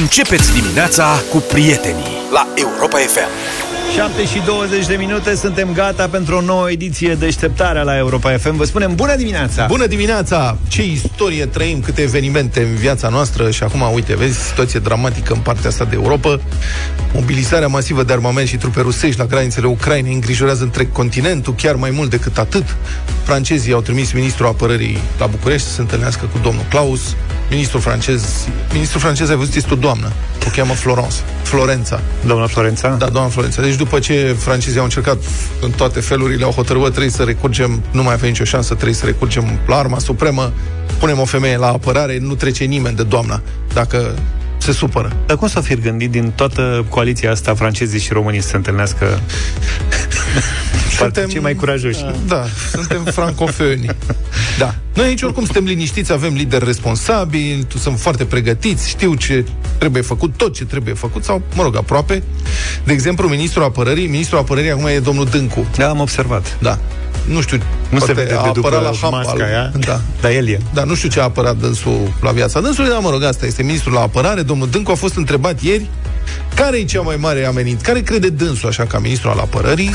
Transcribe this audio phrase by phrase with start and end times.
[0.00, 3.28] Începeți dimineața cu prietenii la Europa FM.
[3.94, 8.56] 7 și 20 de minute, suntem gata pentru o nouă ediție Deșteptarea la Europa FM.
[8.56, 9.66] Vă spunem bună dimineața!
[9.66, 10.56] Bună dimineața!
[10.68, 15.40] Ce istorie trăim, câte evenimente în viața noastră și acum, uite, vezi, situație dramatică în
[15.40, 16.40] partea asta de Europa.
[17.14, 21.90] Mobilizarea masivă de armament și trupe rusești la granițele Ucrainei îngrijorează întreg continentul, chiar mai
[21.90, 22.76] mult decât atât.
[23.22, 27.00] Francezii au trimis ministrul apărării la București să se întâlnească cu domnul Claus.
[27.52, 30.12] Ministrul francez, ministrul francez, ai văzut, este o doamnă.
[30.46, 31.16] O cheamă Florence.
[31.42, 32.00] Florența.
[32.26, 32.88] Doamna Florența?
[32.88, 33.62] Da, doamna Florența.
[33.62, 35.16] Deci după ce francezii au încercat
[35.60, 39.04] în toate felurile, au hotărât, trebuie să recurgem, nu mai avem nicio șansă, trebuie să
[39.04, 40.52] recurgem la arma supremă,
[40.98, 43.42] punem o femeie la apărare, nu trece nimeni de doamna.
[43.72, 44.14] Dacă
[44.58, 45.12] se supără.
[45.26, 49.06] Dar cum s-a fi gândit din toată coaliția asta francezii și românii să se întâlnească?
[51.02, 52.04] suntem cei mai curajoși.
[52.26, 53.86] Da, suntem francofoni.
[54.58, 54.74] Da.
[54.94, 59.44] Noi aici oricum suntem liniștiți, avem lideri responsabili, sunt foarte pregătiți, știu ce
[59.78, 62.22] trebuie făcut, tot ce trebuie făcut, sau, mă rog, aproape.
[62.84, 65.66] De exemplu, ministrul apărării, ministrul apărării acum e domnul Dâncu.
[65.76, 66.58] Da, am observat.
[66.60, 66.78] Da
[67.24, 68.68] nu știu, nu se vede a de după
[69.00, 70.00] la masca aia, da.
[70.20, 70.60] dar el e.
[70.74, 73.62] Da, nu știu ce a apărat dânsul la viața dânsului, dar mă rog, asta este
[73.62, 75.88] ministrul la apărare, domnul Dâncu a fost întrebat ieri
[76.54, 79.90] care e cea mai mare amenințare, care crede dânsul, așa ca ministru al apărării,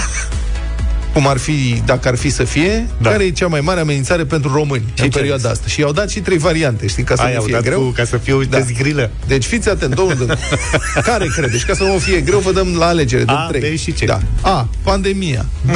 [1.14, 3.10] cum ar fi, dacă ar fi să fie, da.
[3.10, 5.68] care e cea mai mare amenințare pentru români ce în perioada asta.
[5.68, 7.82] Și i-au dat și trei variante, știi, ca să nu fie greu.
[7.82, 8.58] Cu, ca să fiu da.
[8.58, 9.12] dezgrilă.
[9.28, 10.38] Deci fiți atent, domnul
[11.10, 11.66] care credeți?
[11.66, 13.74] Ca să nu fie greu, vă dăm la alegere, dăm A, trei.
[13.74, 14.06] B și ce?
[14.06, 14.20] Da.
[14.42, 15.46] A, pandemia.
[15.66, 15.74] Hmm.
[15.74, 15.76] B,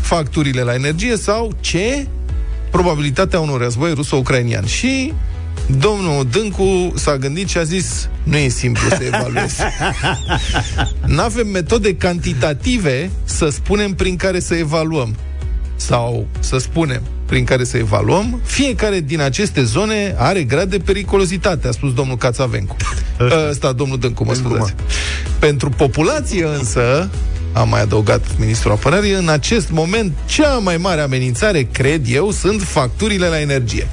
[0.00, 2.06] facturile la energie sau C,
[2.70, 4.66] probabilitatea unui război ruso-ucrainian.
[4.66, 5.12] Și
[5.66, 9.60] domnul Dâncu s-a gândit și a zis nu e simplu să evaluezi.
[11.14, 15.16] Nu avem metode cantitative să spunem prin care să evaluăm.
[15.76, 21.68] Sau să spunem prin care să evaluăm, fiecare din aceste zone are grad de periculozitate,
[21.68, 22.76] a spus domnul Cațavencu.
[23.48, 24.74] Ăsta, domnul Dâncu, mă scuzați.
[25.38, 27.10] Pentru populație însă,
[27.52, 32.62] a mai adăugat ministrul apărării, în acest moment cea mai mare amenințare, cred eu, sunt
[32.62, 33.88] facturile la energie.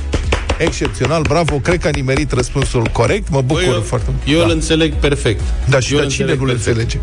[0.58, 4.22] Excepțional, bravo, cred că a nimerit răspunsul corect, mă bucur Bă, eu, foarte mult.
[4.28, 4.46] Eu da.
[4.46, 5.42] îl înțeleg perfect.
[5.70, 7.00] Da, și eu da, cine nu înțelege?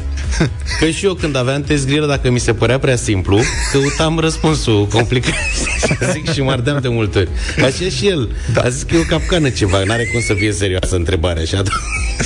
[0.78, 3.40] Că și eu când aveam test grilă, dacă mi se părea prea simplu,
[3.72, 5.34] căutam răspunsul complicat
[5.86, 7.28] și zic și mă ardeam de multe ori.
[7.64, 8.36] Așa și el.
[8.52, 8.60] Da.
[8.60, 11.44] A zis că e o capcană ceva, n-are cum să fie serioasă întrebarea.
[11.44, 11.74] Și atunci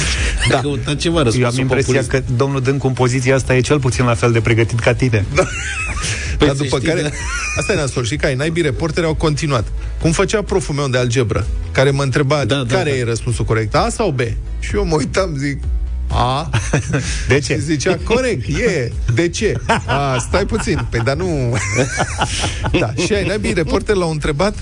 [0.50, 0.60] da.
[0.60, 2.26] căuta ceva răspunsul Eu am impresia populist.
[2.26, 5.24] că domnul Dâncu în poziția asta e cel puțin la fel de pregătit ca tine.
[5.34, 5.46] Da.
[6.38, 7.08] Păi Dar după care, da.
[7.58, 9.64] asta e nasol, și ca ai naibii reporteri au continuat.
[10.00, 12.96] Cum făcea proful meu de algebră, care mă întreba da, da, care da.
[12.96, 14.20] e răspunsul corect, A sau B?
[14.58, 15.62] Și eu mă uitam, zic,
[16.14, 16.50] a.
[17.28, 17.54] De ce?
[17.54, 18.92] Și zicea, corect, e.
[19.14, 19.54] De ce?
[19.86, 20.86] A, stai puțin.
[20.90, 21.56] Păi, dar nu...
[22.80, 24.54] da, și ai naibii reporter l-au întrebat,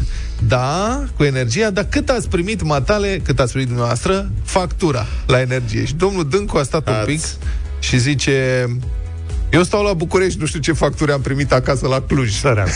[0.49, 5.85] da, cu energia, dar cât ați primit matale, cât ați primit dumneavoastră, factura la energie?
[5.85, 6.99] Și domnul Dâncu a stat ați...
[6.99, 7.21] un pic
[7.79, 8.67] și zice,
[9.53, 12.33] eu stau la București, nu știu ce facturi am primit acasă la Cluj.
[12.33, 12.69] Sărean.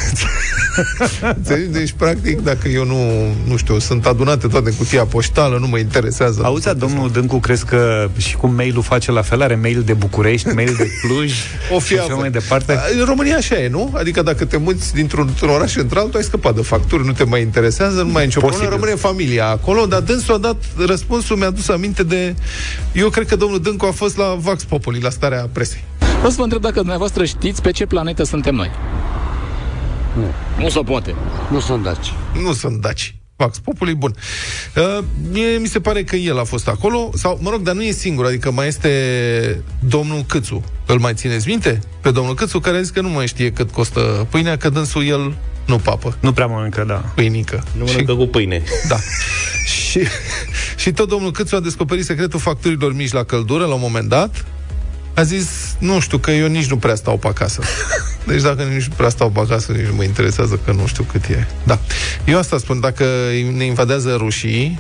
[1.71, 5.79] deci, practic, dacă eu nu, nu știu, sunt adunate toate în cutia poștală, nu mă
[5.79, 6.41] interesează.
[6.45, 9.43] Auzi, domnul Dâncu, crezi că și cum mail-ul face la fel?
[9.43, 11.33] Are mail de București, mail de Cluj
[11.75, 12.79] o fi și așa mai departe?
[12.99, 13.93] În România așa e, nu?
[13.95, 17.41] Adică dacă te muți dintr-un oraș central, tu ai scăpat de facturi, nu te mai
[17.41, 20.57] interesează, nu mai ai nicio problemă, rămâne familia acolo, dar dânsul a dat
[20.87, 22.35] răspunsul, mi-a dus aminte de...
[22.93, 25.85] Eu cred că domnul Dâncu a fost la Vax Populi, la starea presei.
[26.17, 28.71] Vreau să vă întreb dacă dumneavoastră știți pe ce planetă suntem noi.
[30.17, 30.33] Nu.
[30.63, 31.15] Nu se poate.
[31.51, 32.13] Nu sunt daci.
[32.43, 33.15] Nu sunt daci.
[33.37, 34.15] Vax Populi, bun.
[34.77, 37.83] Uh, mie mi se pare că el a fost acolo, sau, mă rog, dar nu
[37.83, 40.65] e singur, adică mai este domnul Câțu.
[40.87, 41.81] Îl mai țineți minte?
[42.01, 45.05] Pe domnul Câțu, care a zis că nu mai știe cât costă pâinea, că dânsul
[45.05, 46.17] el nu papă.
[46.21, 46.95] Nu prea mănâncă, da.
[46.95, 47.65] Pâinică.
[47.77, 48.19] Nu mănâncă și...
[48.19, 48.63] cu pâine.
[48.89, 48.97] Da.
[49.91, 50.01] și,
[50.77, 54.45] și tot domnul Câțu a descoperit secretul facturilor mici la căldură la un moment dat
[55.17, 57.63] a zis, nu știu, că eu nici nu prea stau pe acasă.
[58.27, 61.05] Deci dacă nici nu prea stau pe acasă, nici nu mă interesează că nu știu
[61.05, 61.47] cât e.
[61.65, 61.79] Da.
[62.25, 63.05] Eu asta spun, dacă
[63.57, 64.79] ne invadează rușii,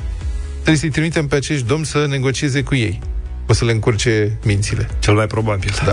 [0.55, 3.01] trebuie să-i trimitem pe acești domni să negocieze cu ei.
[3.47, 4.89] O să le încurce mințile.
[4.99, 5.73] Cel mai probabil.
[5.85, 5.93] Da.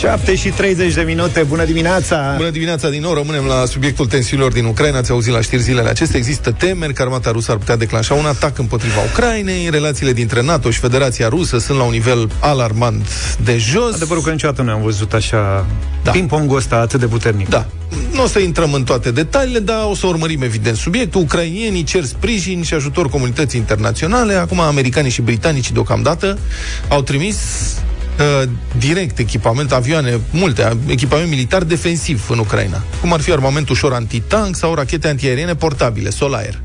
[0.00, 2.34] 7 și 30 de minute, bună dimineața!
[2.36, 4.98] Bună dimineața din nou, rămânem la subiectul tensiunilor din Ucraina.
[4.98, 6.18] Ați auzit la știri zilele acestea.
[6.18, 9.70] Există temeri că armata rusă ar putea declanșa un atac împotriva Ucrainei.
[9.70, 13.06] Relațiile dintre NATO și Federația Rusă sunt la un nivel alarmant
[13.44, 13.94] de jos.
[13.94, 15.66] Adevărul că niciodată nu am văzut așa
[16.02, 16.10] da.
[16.10, 17.48] ping-pongul ăsta atât de puternic.
[17.48, 17.66] Da.
[18.12, 21.20] Nu o să intrăm în toate detaliile, dar o să urmărim evident subiectul.
[21.20, 24.34] Ucrainienii cer sprijin și ajutor comunității internaționale.
[24.34, 26.38] Acum americanii și britanicii deocamdată
[26.88, 27.36] au trimis
[28.18, 28.48] uh,
[28.78, 34.56] direct echipament, avioane, multe, echipament militar defensiv în Ucraina, cum ar fi armament ușor antitank
[34.56, 36.60] sau rachete antiaeriene portabile, Solair.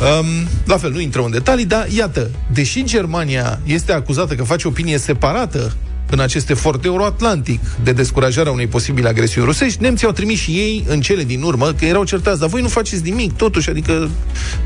[0.00, 4.68] Um, la fel, nu intrăm în detalii, dar iată, deși Germania este acuzată că face
[4.68, 5.76] opinie separată
[6.10, 10.84] în acest efort euroatlantic de descurajarea unei posibile agresiuni rusești, nemții au trimis și ei
[10.88, 14.10] în cele din urmă, că erau certați, dar voi nu faceți nimic, totuși, adică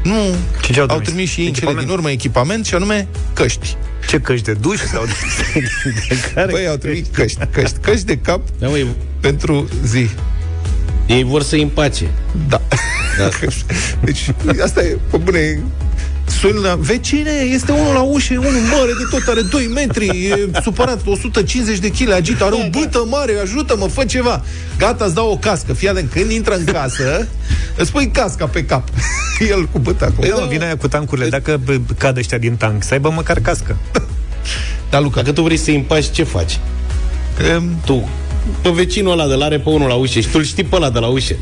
[0.02, 0.14] nu...
[0.62, 1.08] Ce ce-au au trimis?
[1.08, 1.86] trimis și ei în cele Echipament?
[1.86, 3.76] din urmă echipament și anume căști.
[4.08, 5.12] Ce căști de duș sau de,
[6.08, 6.52] de care?
[6.52, 8.86] Băi, au trimis căști, căști, căști de cap Da, măi,
[9.20, 10.08] pentru zi.
[11.06, 12.10] ei vor să îi împace.
[12.48, 12.60] Da.
[13.18, 13.28] Da.
[14.04, 14.30] Deci,
[14.62, 15.62] asta e, pe bune,
[16.40, 20.06] suni la vecine, este unul la ușă, e unul mare de tot, are 2 metri,
[20.06, 24.44] e supărat, 150 de kg, agită, are o bâtă mare, ajută-mă, fă ceva.
[24.79, 25.73] Gata, îți dau o cască.
[25.73, 27.29] Fii atent, când intră în casă,
[27.76, 28.88] îți pui casca pe cap.
[29.50, 30.29] El cu bâta acolo.
[30.29, 31.29] Păi, da, vine aia cu tancurile.
[31.29, 33.76] Dacă bă, cad ăștia din tank, să aibă măcar cască.
[34.90, 35.20] Da, Luca.
[35.20, 36.58] Dacă tu vrei să-i împaci, ce faci?
[37.56, 38.08] Um, Tu,
[38.62, 40.76] pe vecinul ăla de la are pe unul la ușă și tu îl știi pe
[40.76, 41.34] ăla de la ușă.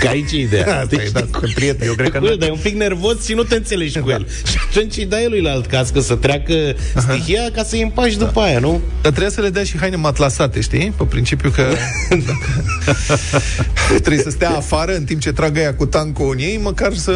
[0.00, 0.80] Că aici e ideea.
[0.80, 1.88] Asta e, da, sunt prieteni.
[1.88, 2.34] Eu cred că Bă, nu.
[2.36, 4.26] dar e un pic nervos și nu te înțelegi cu el.
[4.46, 6.54] Și atunci îi dai lui la alt cască să treacă
[6.96, 8.80] stihia ca să-i împaci după aia, nu?
[9.02, 10.92] Dar trebuia să le dea și haine matlasate, știi?
[10.96, 11.64] Pe principiu că
[14.02, 17.12] trebuie să stea afară în timp ce tragă ea cu tancul în ei, măcar să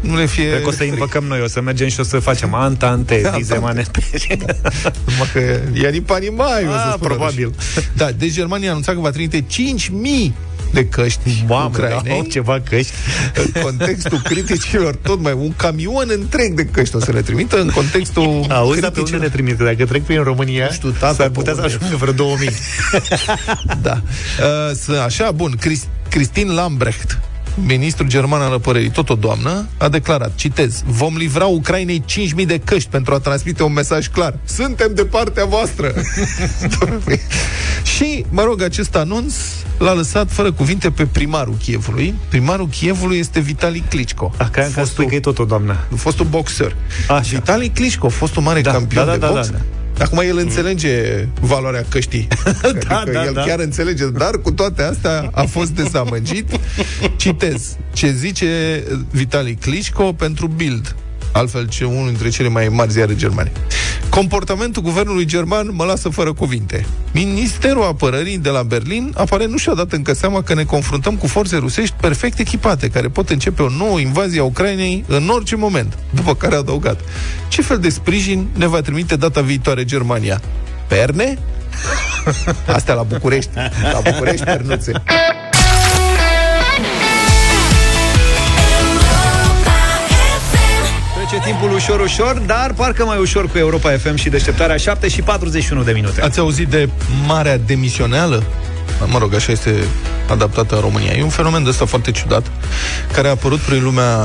[0.00, 0.48] nu le fie...
[0.48, 3.20] Cred că o să îi împăcăm noi, o să mergem și o să facem antante,
[3.22, 3.84] Da, dizemane.
[5.04, 5.38] Numai că
[5.74, 7.54] e animai, o să Ah, spună probabil.
[7.58, 7.86] așa.
[7.96, 9.40] Da, deci Germania a anunțat că va trimite
[10.28, 10.32] 5.000
[10.72, 12.22] de căști Mamă, Ucrainei.
[12.22, 12.92] da, ceva căști.
[13.54, 17.68] în contextul criticilor tot mai un camion întreg de căști o să le trimită în
[17.68, 19.20] contextul Auzi, dar pe unde criticilor.
[19.20, 19.64] le trimite?
[19.64, 21.74] Dacă trec prin România, știu, tata, s-ar pe putea să unde.
[21.74, 22.50] ajungă vreo 2000.
[23.82, 24.02] Da.
[24.02, 27.18] Uh, să, așa, bun, Chris, Christine Lambrecht,
[27.64, 32.04] ministrul german al apărării, tot o doamnă, a declarat, citez, vom livra Ucrainei
[32.40, 34.38] 5.000 de căști pentru a transmite un mesaj clar.
[34.44, 35.92] Suntem de partea voastră!
[37.96, 39.34] și, mă rog, acest anunț
[39.78, 42.14] l-a lăsat fără cuvinte pe primarul Chievului.
[42.28, 44.32] Primarul Chievului este Vitali Klitschko.
[44.36, 45.76] Ah, că că spui că e tot o doamnă.
[45.96, 46.76] fostul boxer.
[47.08, 47.20] Așa.
[47.30, 49.50] Vitali Klitschko, fostul mare Da, campion da, da, de da, box.
[49.50, 49.58] da,
[49.98, 52.28] Acum el înțelege valoarea căștii.
[52.62, 53.42] adică da, el da.
[53.42, 56.48] chiar înțelege, dar cu toate astea a fost dezamăgit.
[57.16, 60.94] Citez ce zice Vitali Klitschko pentru Bild.
[61.32, 63.52] Altfel, ce unul dintre cele mai mari ziare germane.
[64.16, 66.86] Comportamentul guvernului german mă lasă fără cuvinte.
[67.12, 71.26] Ministerul Apărării de la Berlin apare nu și-a dat încă seama că ne confruntăm cu
[71.26, 75.98] forțe rusești perfect echipate, care pot începe o nouă invazie a Ucrainei în orice moment.
[76.10, 77.00] După care a adăugat.
[77.48, 80.40] Ce fel de sprijin ne va trimite data viitoare Germania?
[80.88, 81.38] Perne?
[82.76, 83.50] Astea la București.
[83.92, 84.92] La București, pernuțe.
[91.76, 95.92] Ușor, ușor, dar parcă mai ușor cu Europa FM și deșteptarea 7 și 41 de
[95.92, 96.20] minute.
[96.22, 96.88] Ați auzit de
[97.26, 98.42] marea demisioneală?
[99.06, 99.74] Mă rog, așa este
[100.30, 101.12] adaptată în România.
[101.16, 102.46] E un fenomen de ăsta foarte ciudat,
[103.12, 104.16] care a apărut prin lumea,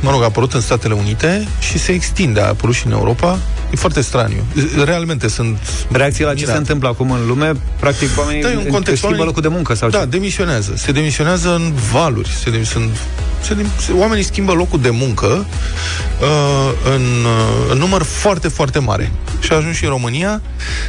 [0.00, 3.38] mă rog, a apărut în Statele Unite și se extinde, a apărut și în Europa.
[3.72, 4.44] E foarte straniu.
[4.84, 5.58] Realmente sunt...
[5.92, 6.52] Reacții la ce mirat.
[6.52, 8.98] se întâmplă acum în lume, practic oamenii Da, e un își context.
[8.98, 10.04] schimbă Oamenii- locul de muncă sau Da, ce?
[10.04, 10.72] demisionează.
[10.76, 12.28] Se demisionează în valuri.
[12.28, 12.96] Se dem- sunt,
[13.44, 18.78] se dem- se, oamenii schimbă locul de muncă uh, în, uh, în număr foarte, foarte
[18.78, 19.12] mare.
[19.40, 20.40] Și a ajuns și în România.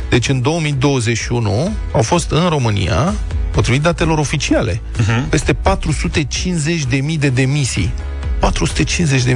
[0.10, 3.14] Deci în 2021 au fost în România,
[3.52, 5.30] potrivit datelor oficiale, uh-huh.
[5.30, 7.92] peste 450.000 de demisii.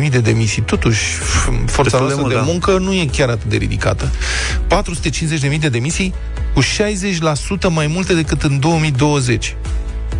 [0.04, 0.62] 450.000 de demisii.
[0.62, 2.42] Totuși, f- forța Destul de noastră mult, de da.
[2.42, 4.12] muncă nu e chiar atât de ridicată.
[5.52, 6.14] 450.000 de demisii
[6.54, 6.66] cu 60%
[7.70, 9.56] mai multe decât în 2020.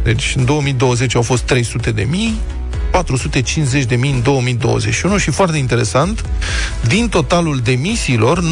[0.04, 2.34] Deci în 2020 au fost 300 de mii,
[2.92, 6.26] 450 de mii în 2021 și foarte interesant,
[6.88, 8.44] din totalul demisiilor,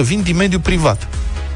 [0.00, 1.08] 96% vin din mediul privat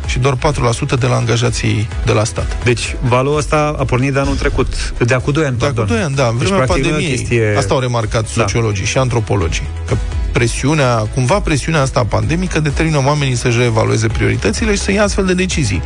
[0.07, 2.65] și doar 4% de la angajații de la stat.
[2.65, 5.97] Deci valul ăsta a pornit de anul trecut, de acum 2 ani, Dar cu pardon.
[5.97, 7.19] 2 ani, da, în Deci, vremea practic, nu e o pandemiei.
[7.19, 7.55] chestie...
[7.57, 9.67] Asta au remarcat sociologii și antropologii.
[9.87, 9.97] Că
[10.33, 15.35] presiunea, cumva presiunea asta pandemică determină oamenii să-și reevalueze prioritățile și să ia astfel de
[15.35, 15.83] decizii.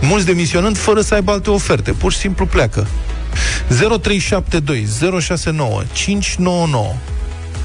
[0.00, 2.86] Mulți demisionând fără să aibă alte oferte, pur și simplu pleacă.
[3.68, 4.86] 0372
[5.20, 6.94] 069 599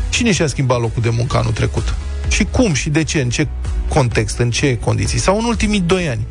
[0.10, 1.94] Cine și-a schimbat locul de muncă anul trecut?
[2.28, 3.22] Și cum și de ce?
[3.22, 3.48] În ce
[3.88, 4.38] context?
[4.38, 5.20] În ce condiții?
[5.20, 6.28] Sau în ultimii doi ani?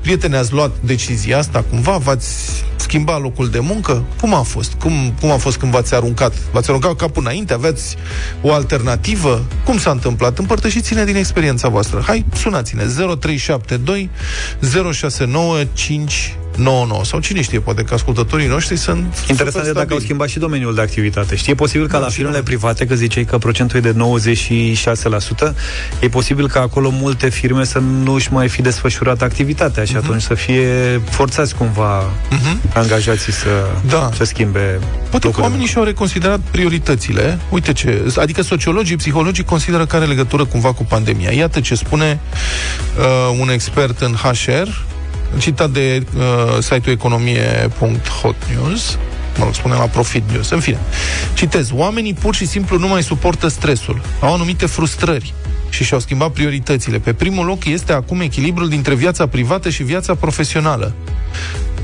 [0.00, 1.96] Prietene, ați luat decizia asta cumva?
[1.96, 4.04] V-ați schimbat locul de muncă?
[4.20, 4.72] Cum a fost?
[4.72, 6.34] Cum, cum a fost când v-ați aruncat?
[6.52, 7.52] V-ați aruncat capul înainte?
[7.52, 7.96] Aveți
[8.42, 9.44] o alternativă?
[9.64, 10.38] Cum s-a întâmplat?
[10.38, 12.02] Împărtășiți-ne din experiența voastră.
[12.06, 12.84] Hai, sunați-ne
[13.18, 14.10] 0372
[14.92, 15.64] 069
[16.56, 20.00] 99 sau cine știe, poate că ascultătorii noștri sunt Interesant super de dacă au stabili.
[20.04, 21.36] schimbat și domeniul de activitate.
[21.36, 22.44] Știi, e posibil ca Da, la și firmele noi.
[22.44, 25.54] private, că ziceai că procentul e de 96%,
[26.00, 30.34] e posibil ca acolo multe firme să nu-și mai fi desfășurat activitatea și atunci să
[30.34, 32.10] fie forțați cumva
[32.74, 33.88] angajații să, Mhm.
[33.88, 34.10] Da.
[34.16, 37.38] să schimbe Poate că locurile oamenii și-au reconsiderat prioritățile.
[37.48, 41.30] Uite ce, adică sociologii, psihologii consideră că are legătură cumva cu pandemia.
[41.30, 42.20] Iată ce spune
[42.98, 44.68] uh, un expert în HR,
[45.38, 46.22] citat de uh,
[46.60, 48.98] site-ul economie.hotnews,
[49.38, 50.50] mă rog, spune la Profit News.
[50.50, 50.78] În fine,
[51.34, 54.00] citez, oamenii pur și simplu nu mai suportă stresul.
[54.20, 55.34] Au anumite frustrări
[55.68, 56.98] și și-au schimbat prioritățile.
[56.98, 60.94] Pe primul loc este acum echilibrul dintre viața privată și viața profesională.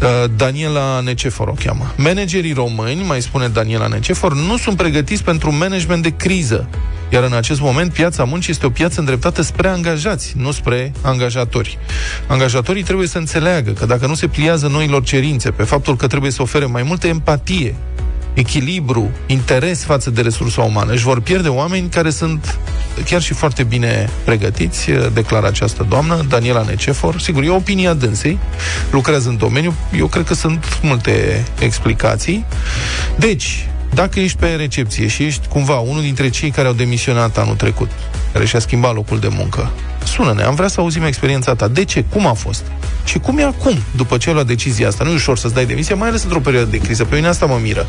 [0.03, 1.93] Uh, Daniela Necefor o cheamă.
[1.97, 6.69] Managerii români, mai spune Daniela Necefor, nu sunt pregătiți pentru un management de criză.
[7.13, 11.79] Iar în acest moment, piața muncii este o piață îndreptată spre angajați, nu spre angajatori.
[12.27, 16.31] Angajatorii trebuie să înțeleagă că dacă nu se pliază noilor cerințe pe faptul că trebuie
[16.31, 17.75] să ofere mai multă empatie,
[18.39, 22.59] echilibru, interes față de resursa umană, își vor pierde oameni care sunt
[23.05, 27.21] chiar și foarte bine pregătiți, declară această doamnă, Daniela Necefor.
[27.21, 28.39] Sigur, e opinia dânsei,
[28.91, 32.45] lucrează în domeniu, eu cred că sunt multe explicații.
[33.17, 37.55] Deci, dacă ești pe recepție și ești cumva unul dintre cei care au demisionat anul
[37.55, 37.91] trecut,
[38.33, 39.71] care și-a schimbat locul de muncă,
[40.05, 41.69] sună-ne, am vrea să auzim experiența ta.
[41.69, 42.05] De ce?
[42.09, 42.65] Cum a fost?
[43.05, 45.05] Și cum e acum, după ce ai luat decizia asta?
[45.05, 47.05] Nu e ușor să-ți dai demisia, mai ales într-o perioadă de criză.
[47.05, 47.87] Pe mine asta mă miră.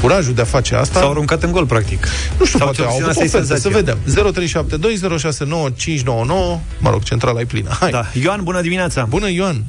[0.00, 0.98] Curajul de a face asta...
[1.00, 2.06] S-au aruncat în gol, practic.
[2.38, 3.80] Nu știu, Sau poate cel au puțin avut asta e oferte, să senzația.
[3.80, 3.98] vedem.
[6.04, 7.70] 0372069599, mă rog, centrala e plină.
[7.80, 7.90] Hai.
[7.90, 8.04] Da.
[8.22, 9.04] Ioan, bună dimineața!
[9.08, 9.64] Bună, Ioan!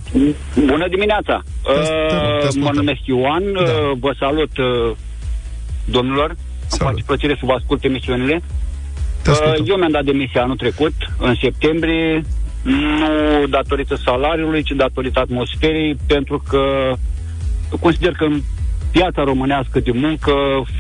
[0.66, 1.44] Bună dimineața!
[1.64, 2.62] Te rog, te Uh, ascultăm.
[2.62, 3.60] mă numesc Ioan, Da.
[3.62, 4.96] uh, vă salut, uh,
[5.86, 6.30] domnilor.
[6.30, 6.38] Îmi
[6.68, 6.92] Salut.
[6.94, 8.42] face plăcere să vă ascult emisiunile.
[9.22, 9.66] Te Uh, ascultăm.
[9.68, 12.24] eu mi-am dat demisia anul trecut, în septembrie,
[12.62, 12.88] nu
[13.50, 16.62] datorită salariului, ci datorită atmosferei, pentru că
[17.80, 18.42] consider că în
[18.92, 20.34] piața românească de muncă,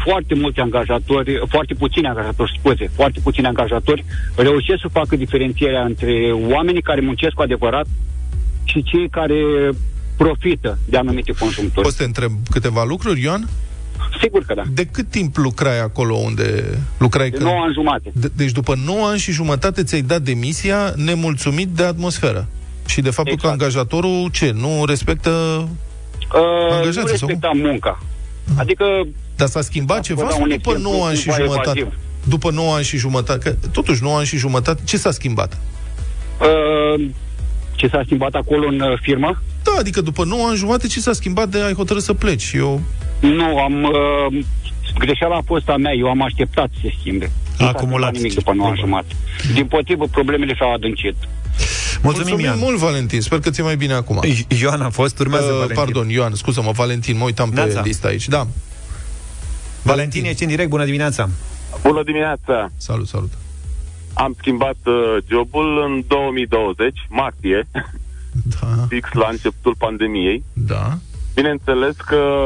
[0.03, 6.31] foarte mulți angajatori, foarte puțini angajatori, scuze, foarte puțini angajatori reușesc să facă diferențierea între
[6.51, 7.85] oamenii care muncesc cu adevărat
[8.63, 9.35] și cei care
[10.17, 11.81] profită de anumite consumatori.
[11.81, 13.49] Poți să te întreb câteva lucruri, Ioan?
[14.21, 14.63] Sigur că da.
[14.73, 17.29] De cât timp lucrai acolo unde lucrai?
[17.29, 18.11] De când- 9 ani jumate.
[18.13, 22.47] De- deci după 9 ani și jumătate ți-ai dat demisia nemulțumit de atmosferă.
[22.85, 23.57] Și de faptul Exact.
[23.57, 24.51] că angajatorul ce?
[24.55, 25.67] Nu respectă...
[26.33, 27.99] Uh, nu Angajații sau respectam munca.
[28.57, 28.85] Adică
[29.35, 31.43] Dar s-a schimbat Da, ceva vă dau sau un după exemplu 9 ani și cumva
[31.43, 31.79] jumătate?
[31.79, 31.99] evaziv.
[32.23, 35.57] După 9 ani și jumătate, că totuși 9 ani și jumătate, ce s-a schimbat?
[36.41, 37.05] uh,
[37.75, 41.13] ce s-a schimbat acolo în uh, firmă, Da, adică după 9 ani jumate, ce s-a
[41.13, 42.51] schimbat de ai hotărât să pleci?
[42.55, 42.81] Eu...
[43.19, 43.83] nu am...
[43.83, 44.43] Uh,
[44.97, 47.31] greșeala a fost a mea, eu am așteptat să se schimbe.
[47.57, 49.05] Nu s-a acumulat schimbat nimic ce după 9 ani probabil.
[49.07, 49.53] jumate.
[49.53, 51.15] Din potrivă, problemele s-au adâncit.
[52.03, 52.57] Mulțumim, Mulțumim Ioan.
[52.59, 53.21] mult, Valentin.
[53.21, 54.19] Sper că ți-e mai bine acum.
[54.23, 55.75] I- Ioan a fost, urmează Uh, Valentin.
[55.75, 57.81] pardon, Ioan, scuză-mă, Valentin, mă uitam pe Neața.
[57.81, 58.27] lista aici.
[58.27, 58.47] Da.
[59.83, 61.29] Valentin, ești în direct, bună dimineața!
[61.83, 62.69] Bună dimineața!
[62.77, 63.31] Salut, salut.
[64.13, 67.67] Am schimbat uh, jobul în 2020, martie,
[68.59, 70.43] Da, fix la începutul pandemiei.
[70.53, 70.97] da.
[71.35, 72.45] Bineînțeles că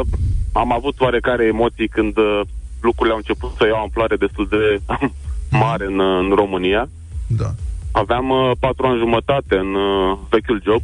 [0.51, 2.41] am avut oarecare emoții când uh,
[2.81, 4.81] lucrurile au început să iau amploare destul de
[5.63, 6.89] mare în, uh, în România.
[7.27, 7.53] Da.
[8.01, 10.81] Aveam uh, patru ani jumătate în uh, vechiul job.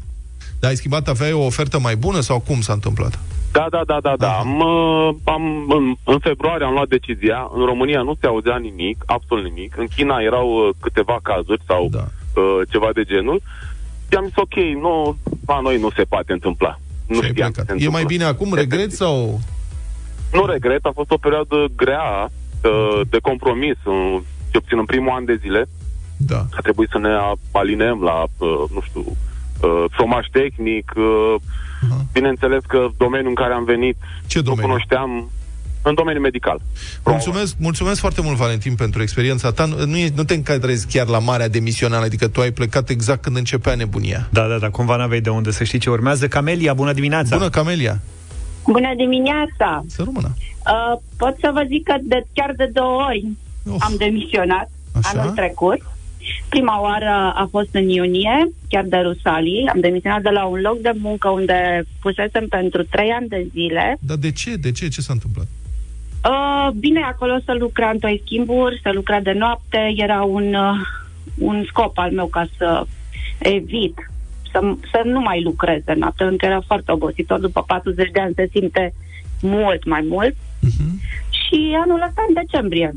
[0.59, 3.19] Dar ai schimbat, aveai o ofertă mai bună sau cum s-a întâmplat?
[3.51, 4.27] Da, da, da, da, da.
[4.29, 4.39] Aha.
[4.39, 5.43] Am, uh, am,
[5.77, 7.49] în, în februarie am luat decizia.
[7.55, 9.77] În România nu se auzea nimic, absolut nimic.
[9.77, 12.05] În China erau uh, câteva cazuri sau Da.
[12.41, 13.41] uh, ceva de genul.
[14.09, 16.79] Și am zis, ok, nu, la noi nu se poate întâmpla.
[17.07, 17.75] Nu Și ai știam plecat.
[17.75, 18.07] ce se E mai întâmplă.
[18.17, 18.47] bine acum?
[18.51, 18.71] Efectiv.
[18.71, 19.39] Regret sau...
[20.33, 22.31] Nu regret, a fost o perioadă grea
[22.63, 24.17] uh, de compromis, uh,
[24.51, 25.65] ce puțin în primul an de zile.
[26.27, 26.45] Da.
[26.51, 27.09] A trebuit să ne
[27.51, 30.91] alineăm la, uh, nu știu, uh, șomaj tehnic.
[30.95, 31.35] Uh,
[31.89, 32.05] Aha.
[32.13, 33.97] bineînțeles că domeniul în care am venit
[34.27, 34.67] Ce nu domeniu?
[34.67, 35.29] cunoșteam
[35.83, 36.61] în domeniul medical.
[37.05, 39.65] Mulțumesc, mulțumesc foarte mult, Valentin, pentru experiența ta.
[39.65, 43.35] Nu, e, nu te încadrezi chiar la marea demisională, adică tu ai plecat exact când
[43.35, 44.27] începea nebunia.
[44.29, 46.27] Da, da, da, cumva n-aveai de unde să știi ce urmează.
[46.27, 47.37] Camelia, bună dimineața!
[47.37, 47.99] Bună, Camelia!
[48.65, 49.83] Bună dimineața!
[49.87, 50.33] Să rămână.
[50.37, 53.25] Uh, pot să vă zic că de, chiar de două ori
[53.71, 53.83] Of.
[53.83, 54.69] am demisionat
[55.03, 55.19] Așa?
[55.19, 55.81] anul trecut.
[56.49, 59.69] Prima oară a fost în iunie, chiar de Rusalii.
[59.73, 63.97] Am demisionat de la un loc de muncă unde pusesem pentru trei ani de zile.
[63.99, 64.55] Dar de ce?
[64.55, 64.87] De ce?
[64.87, 65.47] Ce s-a întâmplat?
[66.25, 70.77] Uh, bine, acolo să lucra în toi schimburi, să lucra de noapte, era un, uh,
[71.37, 72.85] un scop al meu ca să
[73.39, 73.95] evit
[74.51, 74.59] să,
[74.91, 77.39] să nu mai lucrez de noapte, pentru că era foarte obositor.
[77.39, 78.93] După 40 de ani se simte
[79.41, 80.33] mult mai mult.
[80.33, 80.91] Uh-huh.
[81.29, 82.95] Și anul ăsta în decembrie,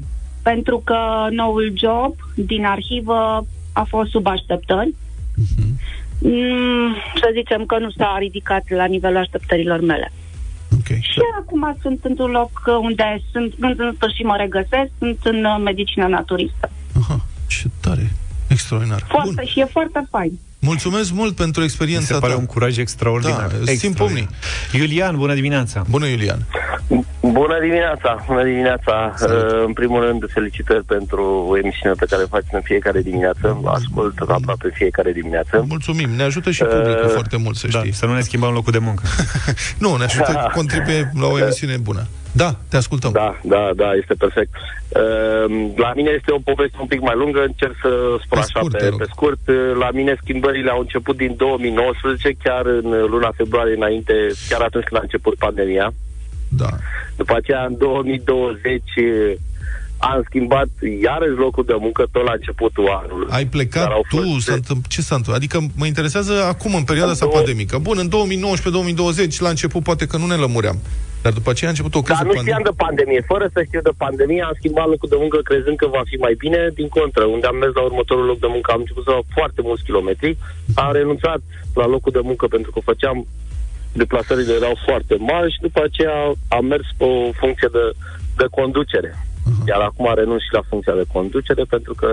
[0.49, 0.99] pentru că
[1.31, 4.95] noul job din arhivă a fost sub așteptări.
[5.37, 5.81] Mhm.
[6.19, 10.13] mm, să zicem că nu s-a ridicat la nivelul așteptărilor mele.
[10.73, 10.89] Ok.
[11.01, 15.61] Și acum sunt într-un loc unde sunt, în în sfârșit mă regăsesc, sunt în uh,
[15.65, 16.71] medicină naturistă.
[17.01, 18.13] Aha, ce tare.
[18.49, 19.03] Extraordinar.
[19.09, 19.45] Foarte Bun.
[19.45, 20.39] și e foarte fain.
[20.64, 22.38] Mulțumesc mult pentru Mi experiența se pare ta.
[22.38, 23.38] un curaj extraordinar.
[23.50, 24.28] Da, îți țin Extraordinar.
[24.73, 25.85] Iulian, bună dimineața!
[25.90, 26.38] Bună, Iulian.
[27.21, 29.12] Bună dimineața, bună dimineața.
[29.16, 29.52] Salut.
[29.52, 31.23] Uh, În primul rând, felicitări pentru
[31.62, 33.59] emisiunea pe care o faceți în fiecare dimineață.
[33.61, 35.64] Vă ascult aproape fiecare dimineață.
[35.68, 36.11] Mulțumim.
[36.11, 37.92] Ne ajută și publicul Uh, foarte mult, să Da, știi.
[37.92, 39.02] să nu ne schimbăm locul de muncă.
[39.85, 40.50] Nu, ne ajută, Da.
[40.54, 42.06] contribuie la o emisiune bună.
[42.37, 43.12] Da, te ascultăm.
[43.12, 44.53] Da, da, da, este perfect.
[44.55, 47.88] Uh, La mine este o poveste un pic mai lungă, încerc să
[48.25, 48.99] spun Pe așa scurt, te pe, rog.
[48.99, 49.43] pe scurt.
[49.49, 54.12] Uh, La mine schimbările au început din 2019, chiar în luna februarie înainte,
[54.49, 55.93] chiar atunci când a început pandemia.
[56.49, 56.71] Da.
[57.17, 59.33] După aceea, în 2020, uh,
[59.99, 60.69] am schimbat
[61.03, 63.26] iarăși locul de muncă tot la începutul anului.
[63.31, 64.17] Ai plecat Dar au tu?
[64.17, 65.37] fost- S-a întâmpl- ce s-a întâmplat?
[65.43, 67.79] Adică mă interesează acum, în perioada În asta două- pandemică.
[67.79, 70.79] Bun, în 2019-2020, la început, poate că nu ne lămuream.
[71.25, 73.21] Dar după aceea a început o criză Dar nu știam de pandemie.
[73.33, 76.35] Fără să știu de pandemie, am schimbat locul de muncă crezând că va fi mai
[76.45, 76.61] bine.
[76.81, 79.61] Din contră, unde am mers la următorul loc de muncă, am început să fac foarte
[79.69, 80.31] mulți kilometri.
[80.85, 81.40] Am renunțat
[81.81, 83.16] la locul de muncă pentru că făceam
[84.02, 86.16] deplasările erau foarte mari și după aceea
[86.57, 87.85] am mers pe o funcție de,
[88.40, 89.11] de conducere.
[89.71, 92.09] Iar acum renunț și la funcția de conducere pentru că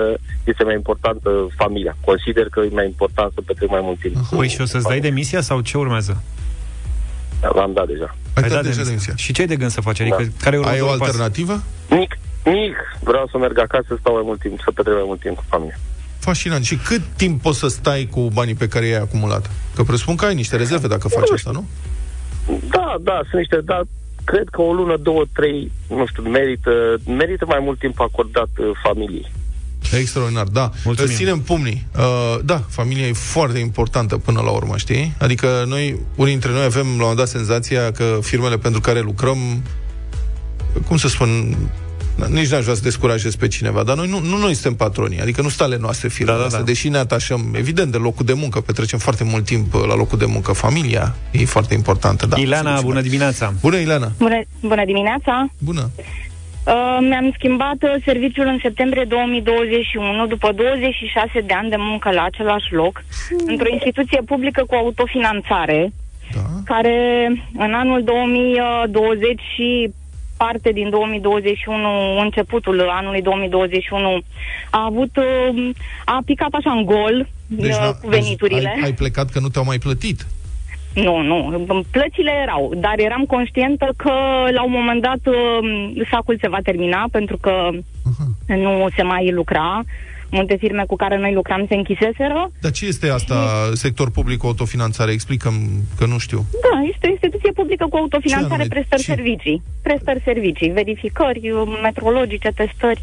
[0.51, 1.29] este mai importantă
[1.61, 1.93] familia.
[2.09, 4.15] Consider că e mai important să petrec mai mult timp.
[4.15, 5.09] cu Păi și o să-ți dai familia.
[5.09, 6.13] demisia sau ce urmează?
[7.41, 8.09] L-am dat deja.
[8.35, 8.83] Ai Ai dat dat deja demisia.
[8.83, 9.15] demisia.
[9.15, 9.99] Și ce ai de gând să faci?
[9.99, 10.43] Adică Da.
[10.43, 11.07] care e Ai o următorul pas?
[11.07, 11.63] alternativă?
[11.89, 12.75] Nic, nic.
[12.99, 15.43] Vreau să merg acasă, să stau mai mult timp, să petrec mai mult timp cu
[15.47, 15.77] familia.
[16.19, 16.63] Fascinant.
[16.65, 19.49] Și cât timp poți să stai cu banii pe care i-ai acumulat?
[19.75, 21.65] Că presupun că ai niște rezerve dacă faci asta, nu?
[22.69, 23.81] Da, da, sunt niște, da,
[24.23, 26.71] cred că o lună, două, trei, nu știu, merită,
[27.07, 29.31] merită mai mult timp acordat uh, familiei.
[29.97, 30.71] Extraordinar, da.
[30.83, 31.11] Mulțumim.
[31.11, 31.87] Îți ținem pumnii.
[31.97, 35.13] Uh, da, familia e foarte importantă până la urmă, știi?
[35.17, 38.99] Adică noi, unii dintre noi avem la un moment dat senzația că firmele pentru care
[38.99, 39.37] lucrăm,
[40.87, 41.55] cum să spun,
[42.29, 45.41] nici n-aș vrea să descurajez pe cineva, dar noi nu, nu noi suntem patronii, adică
[45.41, 46.65] nu sunt ale noastre firmele Da, da, astea, da.
[46.65, 50.25] deși ne atașăm, evident, de locul de muncă, petrecem foarte mult timp la locul de
[50.25, 52.25] muncă, familia e foarte importantă.
[52.25, 53.53] Da, Ileana, sunt bună dimineața!
[53.61, 54.11] Bună, Ileana!
[54.17, 55.49] Bună, bună dimineața!
[55.57, 55.89] Bună!
[56.65, 62.23] Uh, mi-am schimbat uh, serviciul în septembrie 2021, după 26 de ani de muncă la
[62.23, 63.03] același loc,
[63.45, 65.93] într-o instituție publică cu autofinanțare,
[66.33, 66.39] Da.
[66.65, 69.91] care în anul 2020 și
[70.37, 74.21] parte din 2021, începutul anului 2021,
[74.69, 75.69] a avut, uh,
[76.05, 78.67] a picat așa în gol Deci, uh, na- cu veniturile.
[78.75, 80.25] Ai, ai plecat că nu te-au mai plătit.
[80.93, 81.65] Nu, nu.
[81.91, 84.11] Plățile erau, dar eram conștientă că
[84.51, 87.69] la un moment dat uh, sacul se va termina pentru că
[88.47, 89.81] nu se mai lucra.
[90.33, 92.51] Multe firme cu care noi lucram se închiseseră.
[92.61, 93.35] Dar ce este asta,
[93.73, 95.11] sector public cu autofinanțare?
[95.11, 95.53] Explicăm
[95.97, 96.45] că nu știu.
[96.51, 98.67] Da, este o instituție publică cu autofinanțare, anume?
[98.69, 99.13] prestări Ce?
[99.13, 99.61] servicii.
[99.83, 103.01] Prestări servicii, verificări uh, metrologice, testări.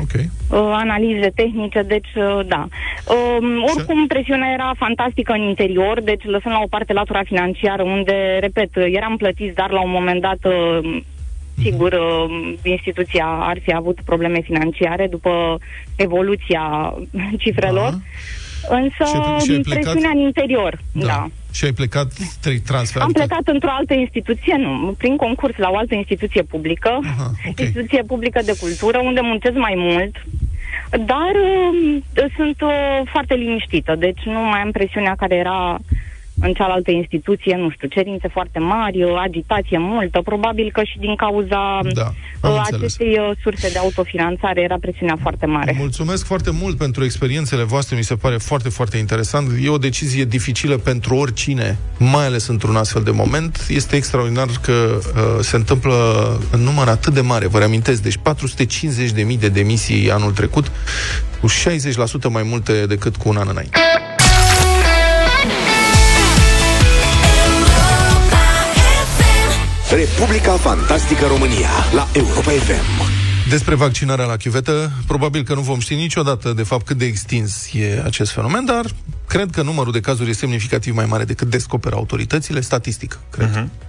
[0.00, 0.12] Ok.
[0.14, 2.68] uh, analize tehnice, deci uh, da.
[3.14, 8.38] Um, oricum, presiunea era fantastică în interior, deci lăsând la o parte latura financiară, unde,
[8.40, 11.02] repet, eram plătiți, dar la un moment dat, uh,
[11.62, 15.58] sigur, uh, instituția ar fi avut probleme financiare după
[15.96, 16.94] evoluția
[17.38, 17.90] cifrelor.
[17.90, 18.76] Da.
[18.76, 19.04] Însă,
[19.38, 19.82] Și- și ai plecat?
[19.82, 21.06] presiunea în interior, da.
[21.06, 21.26] da.
[21.56, 23.02] Și ai plecat trei transfer.
[23.02, 27.60] Am plecat într-o altă instituție, nu, prin concurs la o altă instituție publică, Aha, ok.
[27.60, 30.14] instituție publică de cultură, unde muncesc mai mult,
[30.90, 35.78] dar uh, sunt uh, foarte liniștită, deci nu mai am presiunea care era
[36.40, 41.14] în cealaltă instituție, nu știu, cerințe foarte mari, uh, agitație multă, probabil că și din
[41.16, 42.80] cauza Da, am uh, înțeles.
[42.80, 45.74] acestei uh, surse de autofinanțare era presiunea foarte mare.
[45.78, 49.48] Mulțumesc foarte mult pentru experiențele voastre, mi se pare foarte, foarte interesant.
[49.62, 53.66] E o decizie dificilă pentru oricine, mai ales într-un astfel de moment.
[53.68, 55.94] Este extraordinar că uh, se întâmplă
[56.50, 60.70] în număr atât de mare, vă reamintesc, deci 450.000 de demisii anul trecut,
[61.40, 63.78] cu 60% mai multe decât cu un an înainte.
[69.96, 73.10] Republica Fantastică România la Europa FM.
[73.48, 77.68] Despre vaccinarea la chiuvetă, probabil că nu vom ști niciodată, de fapt, cât de extins
[77.72, 78.84] e acest fenomen, dar
[79.26, 83.50] cred că numărul de cazuri este semnificativ mai mare decât descoperă autoritățile, statistic, cred.
[83.50, 83.85] Uh-huh.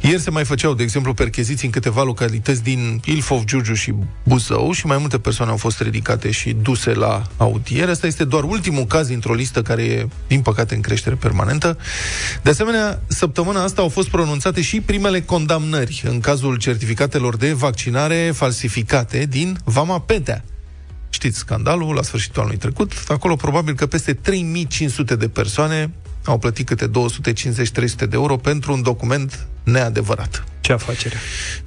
[0.00, 4.72] Ieri se mai făceau, de exemplu, percheziții în câteva localități din Ilfov, Giurgiu și Buzău
[4.72, 7.90] și mai multe persoane au fost ridicate și duse la audiere.
[7.90, 11.78] Asta este doar ultimul caz dintr-o listă care e, din păcate, în creștere permanentă.
[12.42, 18.30] De asemenea, săptămâna asta au fost pronunțate și primele condamnări în cazul certificatelor de vaccinare
[18.34, 20.44] falsificate din Vama Petea.
[21.10, 25.90] știți scandalul, la sfârșitul anului trecut, acolo probabil că peste 3500 de persoane
[26.28, 26.90] au plătit câte 250-300
[27.98, 30.44] de euro pentru un document neadevărat.
[30.60, 31.16] Ce afacere?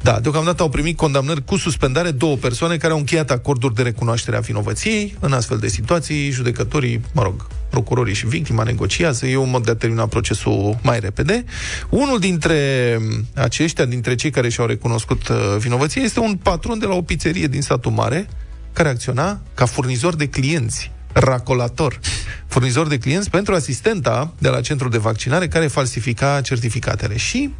[0.01, 4.37] Da, deocamdată au primit condamnări cu suspendare două persoane care au încheiat acorduri de recunoaștere
[4.37, 5.17] a vinovăției.
[5.19, 9.71] În astfel de situații, judecătorii, mă rog, procurorii și victima negociază, e un mod de
[9.71, 11.45] a termina procesul mai repede.
[11.89, 12.99] Unul dintre
[13.35, 17.47] aceștia, dintre cei care și-au recunoscut uh, vinovăție, este un patron de la o pizzerie
[17.47, 18.27] din satul mare,
[18.73, 21.99] care acționa ca furnizor de clienți racolator,
[22.47, 27.17] furnizor de clienți pentru asistenta de la centrul de vaccinare care falsifica certificatele.
[27.17, 27.53] Și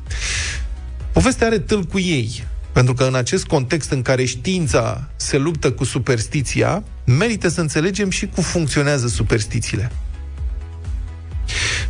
[1.12, 5.72] povestea are tâl cu ei, pentru că în acest context în care știința se luptă
[5.72, 9.92] cu superstiția, merită să înțelegem și cum funcționează superstițiile.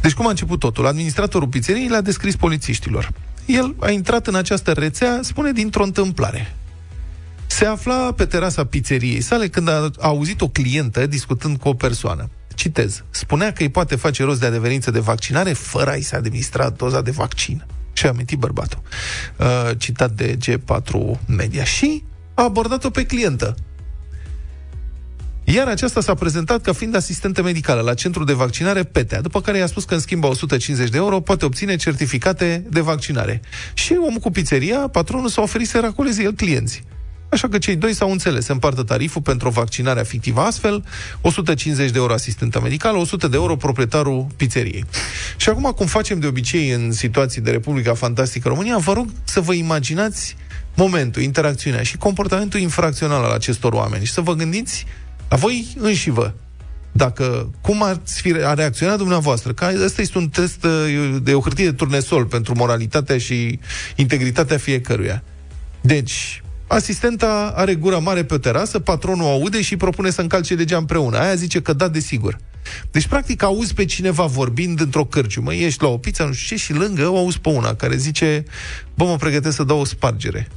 [0.02, 0.88] Deci cum a început totul?
[0.88, 3.12] Administratorul pizzeriei l-a descris polițiștilor.
[3.45, 6.56] El a intrat în această rețea, spune, dintr-o întâmplare.
[7.52, 12.30] Se afla pe terasa pizzeriei sale când a auzit o clientă discutând cu o persoană.
[12.56, 13.04] Citez.
[13.10, 17.02] Spunea că îi poate face rost de adeverință de vaccinare fără a-i se administra doza
[17.02, 17.66] de vaccin.
[17.94, 18.82] Și a amintit bărbatul.
[19.38, 21.64] Uh, citat de G4 Media.
[21.64, 23.56] Și a abordat-o pe clientă.
[25.44, 29.58] Iar aceasta s-a prezentat ca fiind asistentă medicală la centrul de vaccinare PETEA, după care
[29.58, 33.42] i-a spus că în schimb 150 de euro poate obține certificate de vaccinare.
[33.74, 36.84] Și omul cu pizzeria, patronul, s-a oferit să racoleze el clienți.
[37.32, 40.84] Așa că cei doi s-au înțeles, se împartă tariful pentru o vaccinare fictivă astfel,
[41.22, 44.86] 150 de euro asistentă medicală, 100 de euro proprietarul pizzeriei.
[45.38, 49.39] Și acum, cum facem de obicei în situații de Republica Fantastică România, vă rog să
[49.39, 50.36] vă imaginați
[50.76, 54.86] momentul, interacțiunea și comportamentul infracțional al acestor oameni și să vă gândiți
[55.30, 56.34] la voi înși vă.
[56.91, 59.54] Dacă, cum ați fi a reacționat dumneavoastră?
[59.54, 63.60] Că ăsta este un test uh, de o hârtie de turnesol pentru moralitatea și
[63.96, 65.24] integritatea fiecăruia.
[65.82, 70.78] Deci, Asistenta are gura mare pe o terasă, patronul aude și propune să încalce legea
[70.78, 71.18] împreună.
[71.18, 72.38] Aia zice că da, desigur.
[72.92, 76.64] Deci, practic, auzi pe cineva vorbind într-o cărciumă, ești la o pizza, nu știu ce,
[76.64, 78.44] și lângă o auzi pe una care zice,
[78.96, 80.48] bă, mă pregătesc să dau o spargere.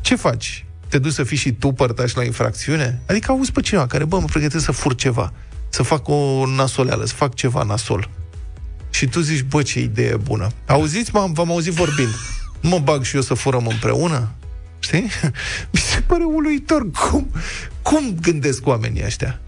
[0.00, 0.64] Ce faci?
[0.88, 3.02] Te duci să fii și tu părtaș la infracțiune?
[3.06, 5.32] Adică auzi pe cineva care, bă, mă pregătesc să fur ceva,
[5.68, 8.10] să fac o nasoleală, să fac ceva nasol.
[8.90, 10.48] Și tu zici, bă, ce idee bună.
[10.66, 12.14] Auziți, m-am, v-am auzit vorbind.
[12.60, 14.30] Mă bag și eu să furăm împreună?
[14.86, 15.10] Știi?
[15.72, 17.30] Mi se pare uluitor cum,
[17.82, 19.40] cum gândesc oamenii ăștia.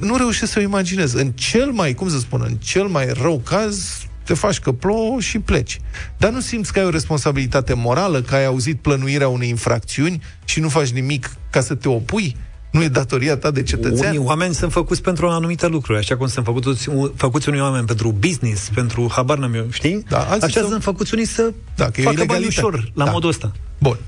[0.00, 1.12] Nu reușesc să o imaginez.
[1.12, 5.20] În cel mai, cum să spun, în cel mai rău caz, te faci că plouă
[5.20, 5.80] și pleci.
[6.16, 10.60] Dar nu simți că ai o responsabilitate morală, că ai auzit plănuirea unei infracțiuni și
[10.60, 12.36] nu faci nimic ca să te opui?
[12.72, 14.14] Nu e datoria ta de cetățean?
[14.14, 18.14] Unii oameni sunt făcuți pentru anumite lucruri, așa cum sunt făcuți, făcuți unii oameni pentru
[18.18, 20.04] business, pentru habar n-am eu, știi?
[20.08, 20.66] Da, așa sunt...
[20.68, 23.10] sunt făcuți unii să da, că facă bani ușor, la da.
[23.10, 23.52] modul ăsta.
[23.78, 23.98] Bun.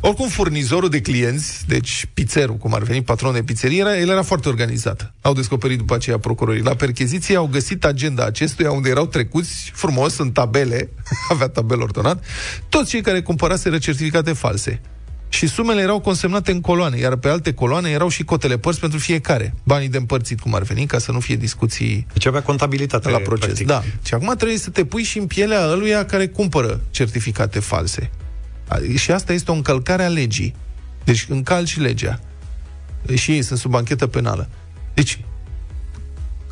[0.00, 4.22] Oricum, furnizorul de clienți, deci pizzerul, cum ar veni, patron de pizzerie, era, el era
[4.22, 5.14] foarte organizat.
[5.20, 6.62] Au descoperit după aceea procurorii.
[6.62, 10.90] La percheziție au găsit agenda acestuia unde erau trecuți frumos în tabele,
[11.32, 12.24] avea tabel ordonat,
[12.68, 14.80] toți cei care cumpăraseră certificate false
[15.36, 18.98] și sumele erau consemnate în coloane, iar pe alte coloane erau și cotele părți pentru
[18.98, 19.54] fiecare.
[19.62, 23.18] Banii de împărțit, cum ar veni, ca să nu fie discuții deci avea contabilitate la
[23.18, 23.44] proces.
[23.44, 23.66] Practic.
[23.66, 23.82] Da.
[24.02, 28.10] Și acum trebuie să te pui și în pielea ăluia care cumpără certificate false.
[28.96, 30.54] Și asta este o încălcare a legii.
[31.04, 32.20] Deci încalci legea.
[33.14, 34.48] Și ei sunt sub anchetă penală.
[34.94, 35.20] Deci,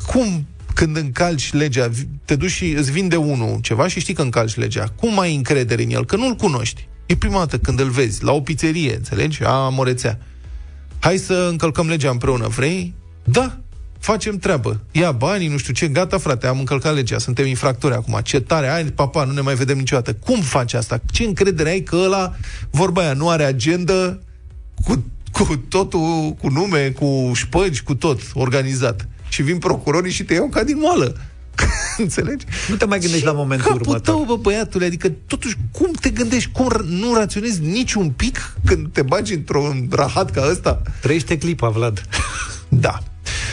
[0.07, 1.89] cum când încalci legea,
[2.25, 5.83] te duci și îți vinde unul ceva și știi că încalci legea, cum ai încredere
[5.83, 6.05] în el?
[6.05, 6.87] Că nu-l cunoști.
[7.05, 9.43] E prima dată când îl vezi, la o pizzerie, înțelegi?
[9.43, 10.19] A, morețea.
[10.99, 12.93] Hai să încălcăm legea împreună, vrei?
[13.23, 13.57] Da,
[13.99, 14.81] facem treabă.
[14.91, 18.19] Ia banii, nu știu ce, gata, frate, am încălcat legea, suntem infractori acum.
[18.23, 20.13] Ce tare, ai, papa, nu ne mai vedem niciodată.
[20.13, 21.01] Cum faci asta?
[21.11, 22.35] Ce încredere ai că ăla,
[22.69, 24.19] vorba aia, nu are agenda
[24.85, 29.07] cu, cu totul, cu nume, cu șpăgi, cu tot, organizat.
[29.29, 31.15] Și vin procurorii și te iau ca din moală.
[31.97, 32.45] Înțelegi?
[32.69, 34.15] Nu te mai gândești Ce la momentul capul următor.
[34.15, 38.87] tău, bă, băiatule, adică totuși cum te gândești, cum r- nu raționezi niciun pic când
[38.91, 40.81] te bagi într-un rahat ca ăsta?
[41.01, 42.01] Trăiește clipa, Vlad.
[42.69, 42.99] Da.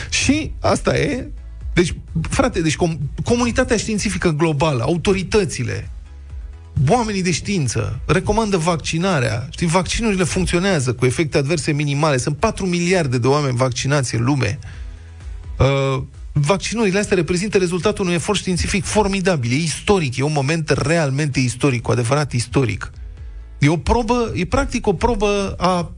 [0.09, 1.27] Și asta e.
[1.73, 1.95] Deci,
[2.29, 5.89] frate, deci com- comunitatea științifică globală, autoritățile,
[6.89, 9.47] oamenii de știință recomandă vaccinarea.
[9.51, 12.17] Știi, vaccinurile funcționează cu efecte adverse minimale.
[12.17, 14.59] Sunt 4 miliarde de oameni vaccinați în lume.
[15.59, 16.03] Uh,
[16.33, 19.51] vaccinurile astea reprezintă rezultatul unui efort științific formidabil.
[19.51, 22.91] E istoric, e un moment realmente istoric, cu adevărat istoric.
[23.59, 25.91] E o probă, e practic o probă a,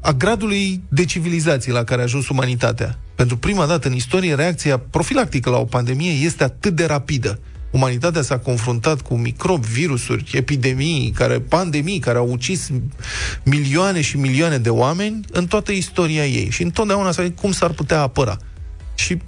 [0.00, 2.98] a gradului de civilizație la care a ajuns umanitatea.
[3.14, 7.40] Pentru prima dată în istorie, reacția profilactică la o pandemie este atât de rapidă.
[7.70, 12.70] umanitatea s-a confruntat cu microbi, virusuri, epidemii, care, pandemii, care au ucis
[13.44, 16.50] milioane și milioane de oameni în toată istoria ei.
[16.50, 18.36] Și întotdeauna s-a cum s-ar putea apăra.
[18.94, 19.18] Și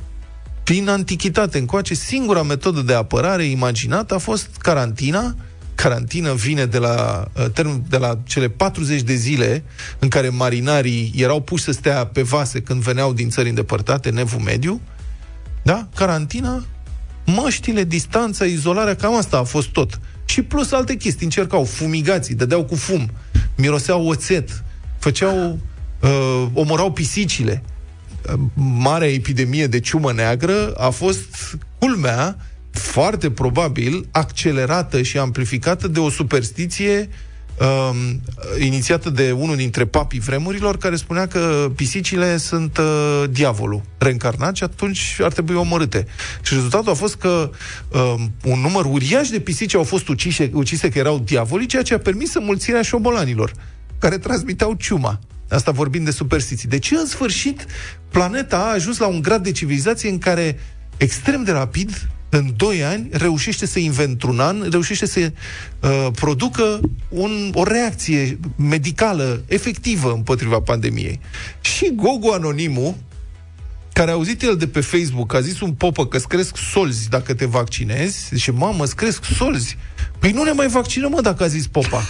[0.69, 5.37] prin antichitate încoace, singura metodă de apărare imaginată a fost carantina,
[5.75, 9.65] carantină vine de la, uh, de la cele 40 de zile
[9.99, 14.41] în care marinarii erau puși să stea pe vase când veneau din țări îndepărtate, nevul
[14.41, 14.81] mediu.
[15.63, 15.89] Da?
[15.95, 16.65] Carantina,
[17.27, 20.01] măștile, distanța, izolarea, cam asta a fost tot.
[20.25, 23.11] Și plus alte chestii, încercau fumigații, dădeau cu fum,
[23.57, 24.65] miroseau oțet,
[24.99, 25.59] făceau,
[26.01, 27.63] uh, omorau pisicile.
[28.55, 32.37] Marea epidemie de ciumă neagră a fost culmea
[32.71, 37.09] foarte probabil accelerată și amplificată de o superstiție
[37.59, 38.21] um,
[38.59, 44.63] inițiată de unul dintre papii vremurilor, care spunea că pisicile sunt uh, diavolul reîncarnat și
[44.63, 46.07] atunci ar trebui omorâte.
[46.43, 47.51] Și rezultatul a fost că
[47.89, 51.95] um, un număr uriaș de pisici au fost ucise, ucise că erau diavolii, ceea ce
[51.95, 53.53] a permis înmulțirea șobolanilor,
[53.99, 55.21] care transmiteau ciuma.
[55.49, 56.69] Asta vorbind de superstiții.
[56.69, 57.67] Deci, în sfârșit,
[58.11, 60.59] planeta a ajuns la un grad de civilizație în care
[60.97, 63.79] extrem de rapid în 2 ani reușește să
[64.27, 65.33] un an, reușește să
[65.81, 71.21] uh, producă un, o reacție medicală efectivă împotriva pandemiei.
[71.61, 72.95] Și Gogo Anonimul,
[73.93, 77.09] care a auzit el de pe Facebook, a zis un popă că îți cresc solzi
[77.09, 79.77] dacă te vaccinezi, zice, mamă, îți cresc solzi.
[80.19, 82.03] Păi nu ne mai vaccinăm, mă, dacă a zis popa.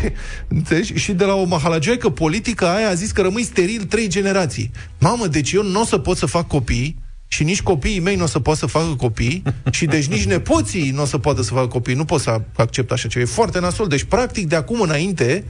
[0.00, 0.14] Păi ce?
[0.48, 0.94] Înțelegi?
[0.94, 4.70] Și de la o mahalagioică politică aia a zis că rămâi steril trei generații.
[4.98, 6.98] Mamă, deci eu nu o să pot să fac copii,
[7.32, 10.90] și nici copiii mei nu o să poată să facă copii și deci nici nepoții
[10.90, 11.94] nu o să poată să facă copii.
[11.94, 13.24] Nu pot să accept așa ceva.
[13.24, 13.86] E foarte nasol.
[13.86, 15.44] Deci, practic, de acum înainte,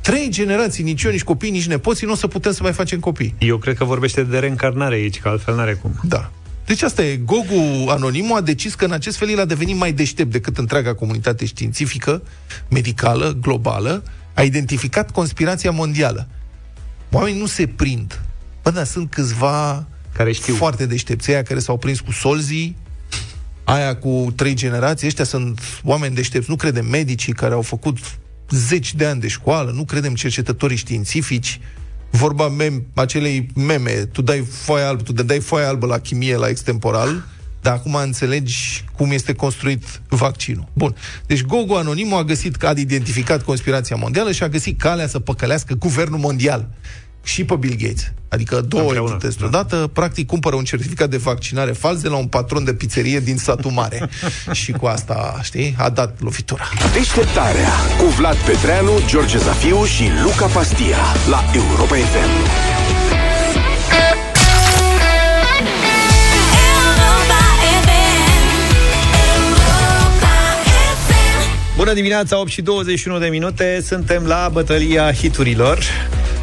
[0.00, 3.00] trei generații, nici eu, nici copii, nici nepoții, nu o să putem să mai facem
[3.00, 3.34] copii.
[3.38, 6.00] Eu cred că vorbește de reîncarnare aici, că altfel n-are cum.
[6.02, 6.30] Da.
[6.70, 9.92] Deci asta e, Gogu Anonimul a decis că în acest fel el a devenit mai
[9.92, 12.22] deștept decât întreaga comunitate științifică,
[12.68, 14.02] medicală, globală,
[14.34, 16.28] a identificat conspirația mondială.
[17.10, 18.20] Oamenii nu se prind.
[18.62, 20.54] Bă, dar sunt câțiva care știu.
[20.54, 22.76] Foarte deștepți, aia care s-au prins cu solzii,
[23.64, 27.98] aia cu trei generații, ăștia sunt oameni deștepți, nu credem medicii care au făcut
[28.50, 31.60] zeci de ani de școală, nu credem cercetătorii științifici,
[32.10, 36.48] vorba mem, acelei meme, tu dai foaia albă, tu dai foaia albă la chimie, la
[36.48, 37.24] extemporal,
[37.62, 40.68] dar acum înțelegi cum este construit vaccinul.
[40.72, 40.94] Bun.
[41.26, 45.74] Deci Gogo Anonimul a găsit, a identificat conspirația mondială și a găsit calea să păcălească
[45.74, 46.68] guvernul mondial
[47.22, 48.12] și pe Bill Gates.
[48.28, 49.46] Adică două entități da.
[49.46, 53.36] odată, practic cumpără un certificat de vaccinare fals de la un patron de pizzerie din
[53.36, 54.08] satul mare.
[54.52, 56.68] și cu asta, știi, a dat lovitura.
[56.92, 60.98] Deșteptarea cu Vlad Petreanu, George Zafiu și Luca Pastia
[61.30, 62.78] la Europa FM.
[71.76, 75.78] Bună dimineața, 8 și 21 de minute, suntem la bătălia hiturilor.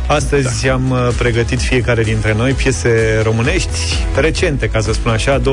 [0.07, 0.73] Astăzi da.
[0.73, 5.43] am uh, pregătit fiecare dintre noi piese românești recente, ca să spun așa, 2021-2022,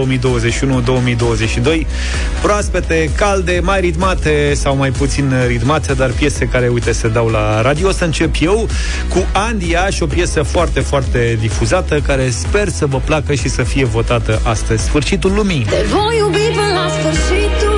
[2.43, 7.63] proaspete, calde, mai ritmate sau mai puțin ritmate, dar piese care, uite, se dau la
[7.63, 7.89] radio.
[7.89, 8.69] O să încep eu
[9.09, 13.63] cu Andia și o piesă foarte, foarte difuzată, care sper să vă placă și să
[13.63, 14.85] fie votată astăzi.
[14.85, 15.67] Sfârșitul lumii!
[15.69, 17.74] Te voi iubi până la sfârșitul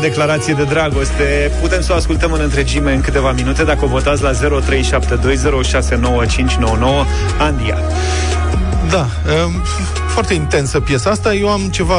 [0.00, 1.50] declarație de dragoste.
[1.60, 4.36] Putem să o ascultăm în întregime în câteva minute Dacă o votați la 0372069599
[7.38, 7.78] Andia.
[8.90, 9.06] Da,
[9.44, 9.62] um,
[10.08, 11.34] foarte intensă piesa asta.
[11.34, 11.94] Eu am ceva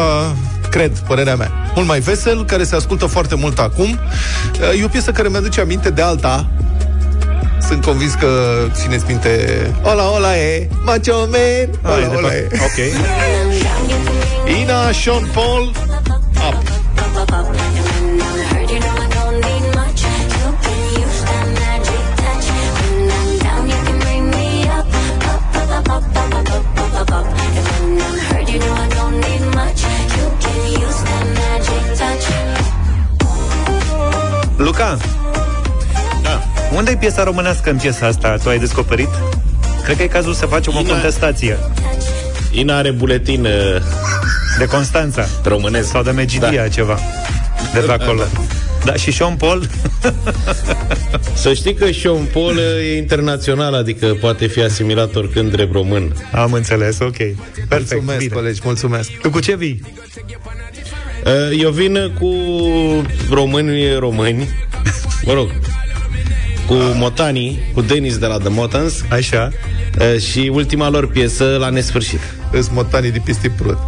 [0.69, 1.51] cred, părerea mea.
[1.75, 3.99] Mult mai vesel, care se ascultă foarte mult acum.
[4.79, 6.49] E o piesă care mi-aduce aminte de alta,
[7.67, 8.27] sunt convins că
[8.71, 9.31] țineți minte.
[9.83, 11.95] Ola, ola e, macho man.
[11.95, 12.47] Ola, ola e.
[12.51, 12.77] Ok.
[14.61, 15.71] Ina, Sean Paul
[34.81, 34.97] Luca,
[36.23, 36.41] da.
[36.75, 38.37] unde e piesa românească în piesa asta?
[38.43, 39.09] Tu ai descoperit?
[39.83, 40.81] Cred că e cazul să facem Ina...
[40.81, 41.57] o contestație.
[42.51, 43.81] Ina are buletin uh...
[44.57, 46.67] De Constanța Românesc Sau de Megidia, da.
[46.67, 46.99] ceva
[47.73, 48.21] De pe acolo
[48.85, 49.69] Da, și Sean Paul?
[51.33, 56.15] Să știi că Sean Paul e internațional, adică poate fi asimilat oricând drept român.
[56.31, 57.17] Am înțeles, ok.
[57.17, 58.33] Perfect, mulțumesc, bine.
[58.33, 59.11] colegi, mulțumesc.
[59.21, 59.81] Tu cu ce vii?
[61.25, 62.31] Uh, Eu vin cu
[63.29, 64.47] români români,
[65.25, 65.49] mă rog,
[66.67, 69.49] cu Motanii, cu Denis de la The Motans Așa.
[69.99, 72.23] uh, și ultima lor piesă la nesfârșit.
[72.59, 73.79] Îs motanii de piste prut.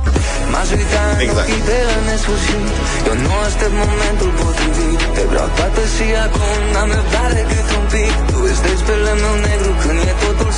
[1.26, 1.48] Exact.
[1.72, 2.66] de la nesfârșit
[3.10, 8.14] Eu nu aștept momentul potrivit Te vreau toată și acum N-am răbdare cât un pic
[8.32, 10.52] Tu îți treci pe lemnul negru Când e totul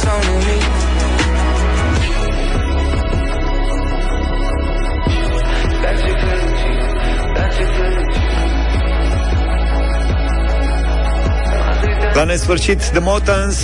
[12.25, 13.57] nesfârșit, The Motans,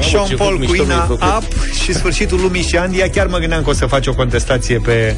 [0.00, 1.22] Sean ce Paul foc cu mișto Ina mi-ai făcut.
[1.36, 3.08] Up și sfârșitul lumii și Andia.
[3.10, 5.16] Chiar mă gândeam că o să faci o contestație pe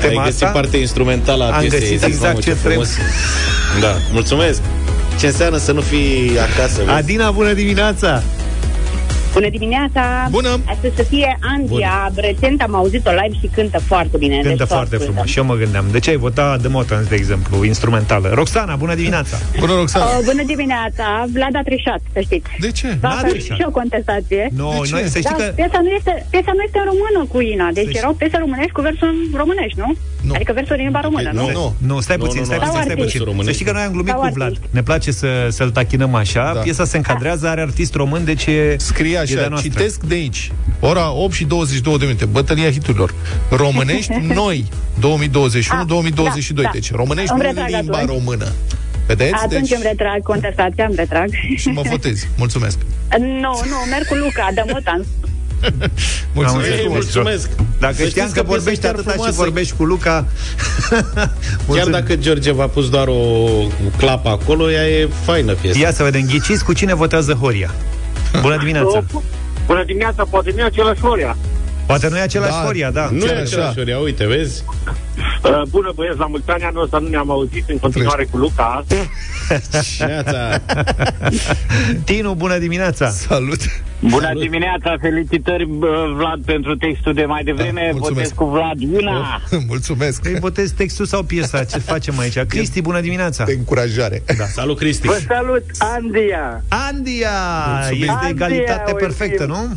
[0.00, 0.58] Ai tema găsit asta.
[0.58, 1.78] partea instrumentală a Am piesei.
[1.78, 2.88] găsit ai zis, exact mamă, ce frumos.
[3.80, 4.60] Da, mulțumesc.
[5.18, 6.76] Ce înseamnă să nu fii acasă?
[6.78, 6.90] vezi?
[6.90, 8.22] Adina, bună dimineața!
[9.38, 10.02] Bună dimineața!
[10.30, 10.48] Bună!
[10.74, 12.10] Astăzi să fie Andia.
[12.14, 14.34] Recent am auzit-o live și cântă foarte bine.
[14.34, 15.06] Cântă deci foarte ascultăm.
[15.06, 15.26] frumos.
[15.32, 18.26] Și eu mă gândeam, de ce ai votat The Motans, de exemplu, instrumentală?
[18.34, 19.36] Roxana, bună dimineața!
[19.58, 20.04] Bună, Roxana!
[20.04, 21.04] Uh, bună dimineața!
[21.34, 22.48] Vlad a trișat, să știți.
[22.60, 22.88] De ce?
[23.00, 23.56] Da, N-a să trișat.
[23.56, 24.42] și o contestație.
[24.56, 24.92] No, De ce?
[24.94, 25.52] noi, să știi Da, că...
[25.60, 28.72] piesa, nu este, piesa nu este în română cu Ina, deci Deci- erau piese românești
[28.76, 29.90] cu versuri românești, nu?
[30.28, 30.32] Nu.
[30.34, 31.40] Adică versuri în limba română, nu?
[31.40, 31.66] Nu, nu.
[31.90, 32.64] Nu, stai Nu, puțin, nu, stai nu.
[32.64, 33.04] puțin, Sau stai artist.
[33.06, 33.18] puțin.
[33.20, 33.52] Să Românești.
[33.58, 34.48] știi că noi am glumit Sau cu Vlad.
[34.50, 34.62] artist.
[34.78, 36.44] Ne place să, să-l tachinăm așa.
[36.54, 36.60] Da.
[36.60, 38.74] Piesa se încadrează, are artist român, deci e...
[38.78, 39.70] Scrie e de-a așa, noastră.
[39.70, 40.52] citesc de aici.
[40.80, 42.24] Ora 8 și 22 de minute.
[42.24, 43.14] Bătălia hiturilor.
[43.50, 44.64] Românești noi
[45.00, 45.00] 2021-2022.
[46.54, 46.70] da, da.
[46.72, 48.10] Deci românești Îmi nu în retrag limba atunci.
[48.18, 48.52] română.
[49.06, 49.32] Vedeți?
[49.32, 51.28] Atunci deci, îmi retrag contestația, îmi retrag.
[51.56, 52.28] și mă votezi.
[52.36, 52.78] Mulțumesc.
[53.18, 55.04] Nu, nu, merg cu Luca, de Motan.
[56.34, 56.68] Mulțumesc.
[56.70, 57.48] Ei, Ei, mulțumesc.
[57.78, 59.40] Dacă Să știam știți că piesa e vorbești chiar atâta și frumoasă.
[59.42, 60.26] vorbești cu Luca...
[60.90, 61.30] Chiar
[61.66, 61.90] Mulțumim.
[61.90, 63.46] dacă George v-a pus doar o
[63.96, 65.78] clapă acolo, ea e faină piesa.
[65.78, 67.74] Ia să vedem, ghiciți cu cine votează Horia.
[68.40, 69.04] Bună dimineața!
[69.66, 71.36] Bună dimineața, poate nu e același Horia.
[71.88, 72.62] Poate nu e același Da.
[72.64, 73.08] Horia, da.
[73.12, 73.42] Nu Chiar e așa.
[73.42, 74.64] același ori, ia uite, vezi?
[75.44, 78.84] Uh, bună băieți, la mulți ani anul ăsta nu ne-am auzit în continuare cu Luca.
[80.06, 80.60] Neața.
[82.04, 83.08] Tinu, bună dimineața!
[83.08, 83.60] Salut.
[84.00, 84.42] Bună Salut.
[84.42, 87.80] dimineața, felicitări bă, Vlad pentru textul de mai devreme.
[87.84, 88.14] Da, mulțumesc.
[88.14, 89.40] Votez cu Vlad Una.
[89.72, 90.24] Mulțumesc.
[90.24, 91.64] Îi votezi textul sau piesa?
[91.64, 92.38] Ce facem aici?
[92.48, 93.44] Cristi, bună dimineața!
[93.44, 94.22] De încurajare.
[94.38, 94.44] Da.
[94.44, 95.06] Salut, Cristi.
[95.06, 96.62] Vă salut, Andia!
[96.68, 97.30] Andia!
[97.74, 98.00] Mulțumim.
[98.02, 99.56] Este Andia, egalitate o perfectă, iubim.
[99.56, 99.76] nu?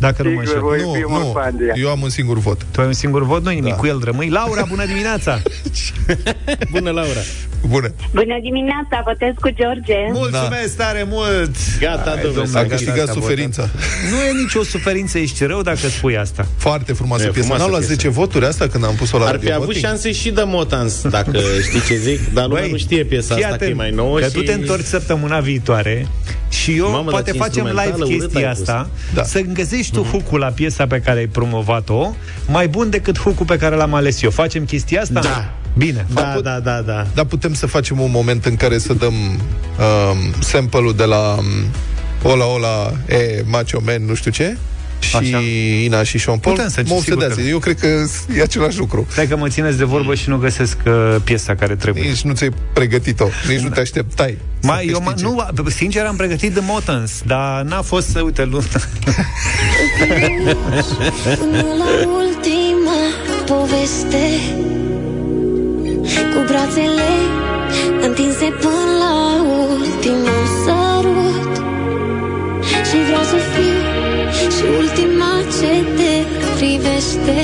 [0.00, 0.60] Dacă nu mă Sigur, înșel.
[0.60, 1.30] voi Nu, fi mult nu.
[1.32, 1.72] cu Andia.
[1.76, 2.60] Eu am un singur vot.
[2.70, 3.76] Tu ai un singur vot, nu nimic, Da.
[3.76, 4.28] cu el rămâi.
[4.28, 5.42] Laura, bună dimineața!
[6.72, 7.20] Bună, Laura.
[7.68, 7.88] Bună.
[8.12, 9.94] Bună dimineața, votez cu George.
[10.12, 11.54] Mulțumesc tare mult!
[11.80, 12.22] Gata, domnule.
[12.22, 13.68] domnule, s-a A gata, câștigat asta suferința.
[14.10, 16.46] Nu e nicio suferință, ești rău dacă spui asta.
[16.56, 17.38] Foarte frumoasă E piesă.
[17.40, 17.94] frumoasă N-au luat piesă.
[18.02, 19.84] 10 voturi asta când am pus-o la Ar radio fi avut voting?
[19.84, 21.30] șanse și de Motans, dacă
[21.68, 23.90] știi ce zic, dar lumea Băi, nu știe piesa fii asta, că e atent, mai
[23.90, 24.32] nouă că și...
[24.32, 26.06] tu te întorci săptămâna viitoare
[26.48, 28.68] și eu Mamă, poate dar ce facem live instrumentală urâtă chestia ai pus.
[28.68, 29.22] asta, Da.
[29.22, 32.14] să găsești tu hook la piesa pe care ai promovat-o,
[32.46, 34.30] mai bun decât hook pe care l-am ales eu.
[34.30, 35.20] Facem chestia asta?
[35.20, 35.52] Da.
[35.76, 36.06] Bine.
[36.14, 37.06] Da, da, da, da.
[37.14, 41.44] Dar putem să facem un moment în care să dăm um, sample-ul de la um,
[42.30, 44.56] Ola Ola E Macho Man, nu știu ce
[45.00, 45.38] și Așa.
[45.84, 47.34] Ina și Sean Paul Putem să- mă sigur obsedează.
[47.34, 47.46] că da.
[47.48, 47.86] Eu cred că
[48.36, 49.06] e același lucru.
[49.10, 52.02] Stai că mă țineți de vorbă și nu găsesc uh, piesa care trebuie.
[52.08, 54.38] Nici nu ți-ai pregătit-o, nici nu te așteptai.
[54.60, 55.24] să Mai, eu, câștige.
[55.34, 58.62] ma, nu, sincer, am pregătit de Motans, dar n-a fost să, uite, lu-
[61.38, 62.98] Până la ultima
[63.46, 64.24] poveste
[66.34, 67.10] Cu brațele
[68.02, 70.79] întinse până la ultimul sărut
[74.60, 76.14] și ultima ce te
[76.56, 77.38] privește.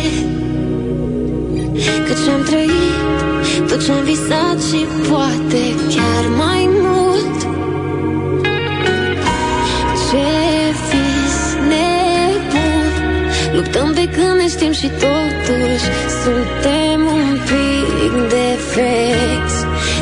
[2.07, 3.07] Căci am trăit
[3.69, 5.63] tot ce-am visat și poate
[5.95, 7.39] chiar mai mult.
[10.07, 10.27] Ce
[10.89, 11.39] vis
[11.71, 12.85] nebun.
[13.55, 15.87] Luptăm de când ne știm și totuși
[16.23, 19.59] Suntem un pic defecți.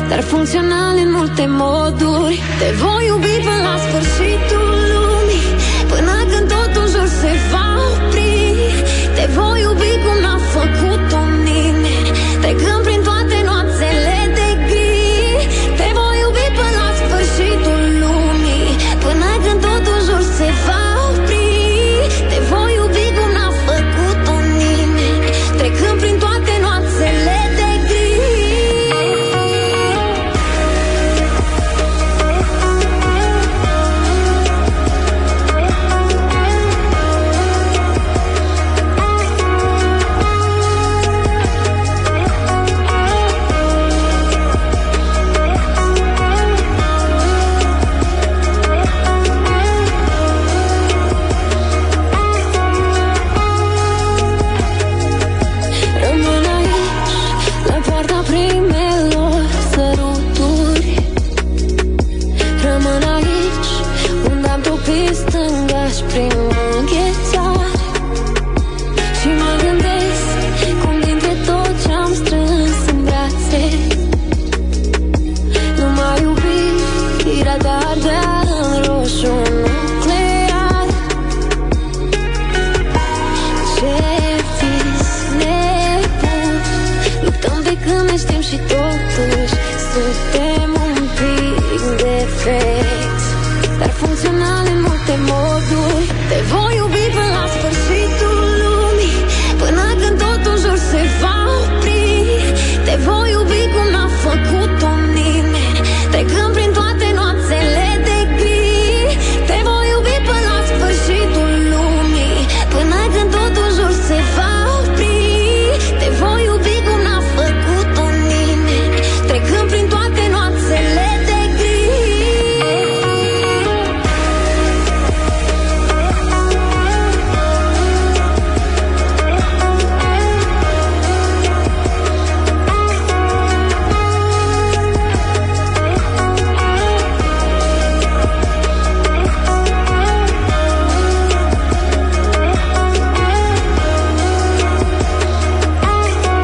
[0.09, 4.64] Dar funcțional în multe moduri Te voi iubi până la sfârșitul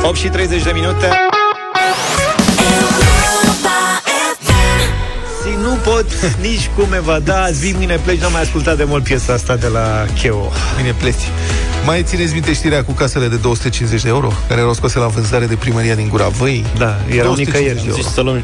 [0.03, 1.09] 8 și 30 de minute.
[5.43, 6.05] Și nu pot
[6.47, 9.55] nici cum Eva Da, azi vii, mâine pleci N-am mai ascultat de mult piesa asta
[9.55, 11.15] de la Cheo Mine pleci
[11.85, 15.45] Mai țineți minte știrea cu casele de 250 de euro Care erau scoase la vânzare
[15.45, 17.75] de primăria din Gura Văi Da, erau 250 nicăieri.
[17.75, 18.01] de euro.
[18.01, 18.43] Zici să luăm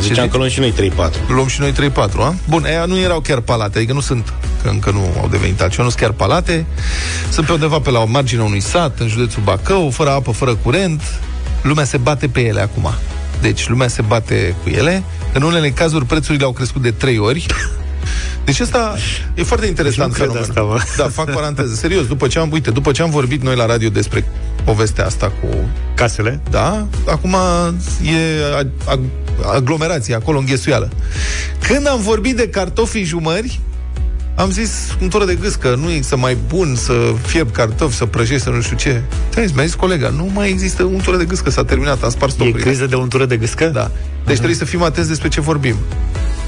[0.00, 2.34] Ziceam că luăm și noi 3-4 Luăm și noi 3-4, a?
[2.48, 4.32] Bun, aia nu erau chiar palate, adică nu sunt,
[4.66, 6.66] că încă nu au devenit altceva, nu sunt chiar palate.
[7.30, 10.54] Sunt pe undeva pe la o margine unui sat, în județul Bacău, fără apă, fără
[10.54, 11.02] curent.
[11.62, 12.90] Lumea se bate pe ele acum.
[13.40, 15.02] Deci lumea se bate cu ele.
[15.32, 17.46] În unele cazuri prețurile au crescut de 3 ori.
[18.44, 18.94] Deci asta
[19.34, 20.78] e foarte interesant Deci nu cred fenomenul.
[20.78, 21.04] asta, mă.
[21.04, 21.74] Da, fac paranteză.
[21.74, 24.24] Serios, după ce am, uite, după ce am vorbit noi la radio despre
[24.64, 25.48] povestea asta cu
[25.94, 26.40] Casele?
[26.50, 27.36] da, acum
[28.04, 28.16] e
[28.56, 29.00] a- a-
[29.54, 30.88] aglomerație acolo, înghesuială.
[31.68, 33.60] Când am vorbit de cartofii jumări,
[34.36, 34.70] am zis
[35.00, 36.92] un tură de gâscă, nu există mai bun să
[37.26, 39.02] fierb cartofi, să prăjești, să nu știu ce.
[39.28, 42.30] Te mi-a zis colega, nu mai există un tură de gâscă, s-a terminat, am spart
[42.30, 42.62] E stocurile.
[42.62, 43.64] criză de untură de gâscă?
[43.66, 43.90] Da.
[44.26, 45.76] Deci trebuie să fim atenți despre ce vorbim.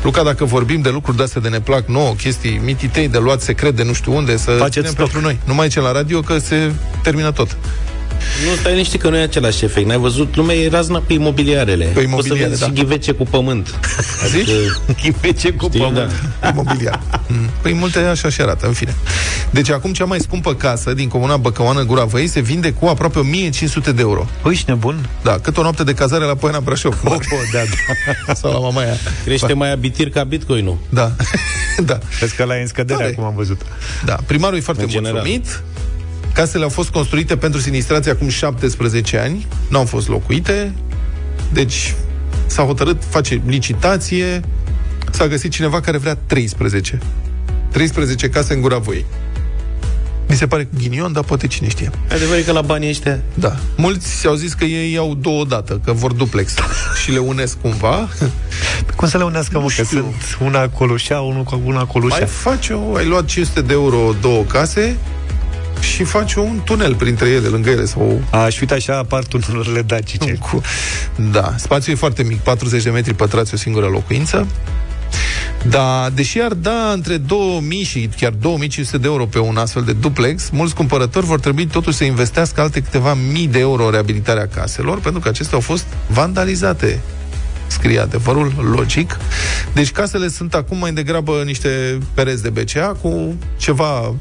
[0.03, 3.77] Luca, dacă vorbim de lucruri de-astea de ne plac nouă, chestii mititei de luat secret
[3.77, 4.99] de nu știu unde, să Faceți ținem stoc.
[4.99, 5.39] pentru noi.
[5.45, 6.73] Nu mai ce la radio, că se
[7.03, 7.57] termină tot.
[8.49, 11.85] Nu, stai liniștit că nu e același efect N-ai văzut, lumea e razna pe imobiliarele
[11.85, 12.67] Pe Poți să imobiliare, vezi da.
[12.67, 13.75] și ghivece cu pământ
[14.35, 14.49] Zici?
[15.03, 16.11] Ghivece cu Știi, pământ.
[16.41, 16.49] da.
[16.53, 17.01] imobiliar.
[17.27, 17.49] Mm.
[17.63, 18.95] Păi multe așa și arată, în fine.
[19.51, 23.19] Deci acum cea mai scumpă casă din comuna Băcăoană Gura Văi se vinde cu aproape
[23.19, 24.27] 1500 de euro.
[24.43, 25.09] Păi, ești nebun?
[25.23, 27.01] Da, cât o noapte de cazare la Poiana Brașov.
[27.05, 27.19] Oh, oh,
[27.53, 27.59] da,
[28.27, 28.35] da.
[28.35, 28.95] Sau la Mamaia.
[29.25, 31.13] Crește mai abitir ca bitcoinul Da.
[31.85, 31.99] da.
[32.21, 33.11] Vezi că la e în scădere, Tare.
[33.13, 33.61] acum am văzut.
[34.05, 35.13] Da, primarul e foarte În general.
[35.15, 35.63] mulțumit.
[36.39, 40.73] Casele au fost construite pentru sinistrație acum 17 ani, nu au fost locuite,
[41.53, 41.95] deci
[42.47, 44.41] s-a hotărât, face licitație,
[45.11, 46.99] s-a găsit cineva care vrea 13.
[47.71, 49.05] 13 case în gura voiei.
[50.29, 51.91] Mi se pare ghinion, dar poate cine știe.
[52.11, 53.57] Adevărul e că la banii ăștia Da.
[53.77, 56.55] Mulți au zis că ei iau două dată, că vor duplex
[57.03, 58.09] și le unesc cumva.
[58.97, 59.87] Cum să le unească, mă, că știu.
[59.87, 62.19] sunt una colușea, unul cu una colușea.
[62.19, 64.97] Mai faci o, ai luat 500 de euro două case
[65.81, 70.33] și faci un tunel printre ele, lângă ele sau Aș uita așa apar tunelurile dacice.
[70.51, 70.61] cu...
[71.31, 74.47] Da, spațiul e foarte mic, 40 de metri pătrați o singură locuință.
[75.69, 79.93] Da, deși ar da între 2000 și chiar 2500 de euro pe un astfel de
[79.93, 84.49] duplex, mulți cumpărători vor trebui totuși să investească alte câteva mii de euro în reabilitarea
[84.55, 87.01] caselor, pentru că acestea au fost vandalizate
[87.67, 89.17] scrie adevărul, logic.
[89.73, 94.15] Deci casele sunt acum mai degrabă niște pereți de BCA cu ceva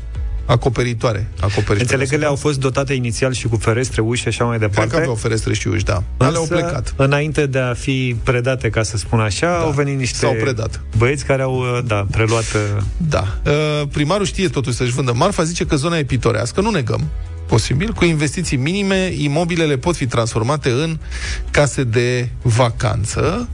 [0.48, 1.28] acoperitoare.
[1.40, 1.80] acoperitoare.
[1.82, 4.70] Înțeleg că le au fost dotate inițial și cu ferestre, uși și așa mai Cred
[4.70, 4.92] departe.
[4.92, 6.04] că aveau ferestre și uși, da.
[6.18, 6.94] Dar le-au Însă, plecat.
[6.96, 9.58] Înainte de a fi predate, ca să spun așa, da.
[9.60, 10.82] au venit niște S-au predat.
[10.98, 12.44] băieți care au, uh, da, preluat...
[12.78, 13.24] uh, Da.
[13.46, 17.08] Uh, primarul știe totuși să-și vândă marfa, zice că zona e pitorească, nu negăm.
[17.48, 20.98] Posibil, cu investiții minime, imobilele pot fi transformate în
[21.52, 23.48] case de vacanță.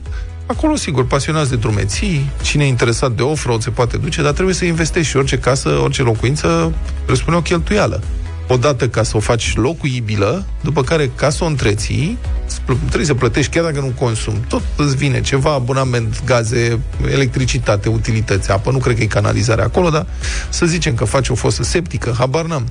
[0.46, 4.54] Acolo, sigur, pasionați de drumeții, cine e interesat de off-road se poate duce, dar trebuie
[4.54, 6.72] să investești și orice casă, orice locuință
[7.04, 8.02] presupune o cheltuială.
[8.48, 13.14] Odată ca să o faci locuibilă, după care ca să o întreții, spl- trebuie să
[13.14, 14.44] plătești chiar dacă nu consumi.
[14.48, 16.80] Tot îți vine ceva, abonament, gaze,
[17.12, 20.06] electricitate, utilități, apă, nu cred că e canalizare acolo, dar
[20.48, 22.66] să zicem că faci o fosă septică, habar n-am.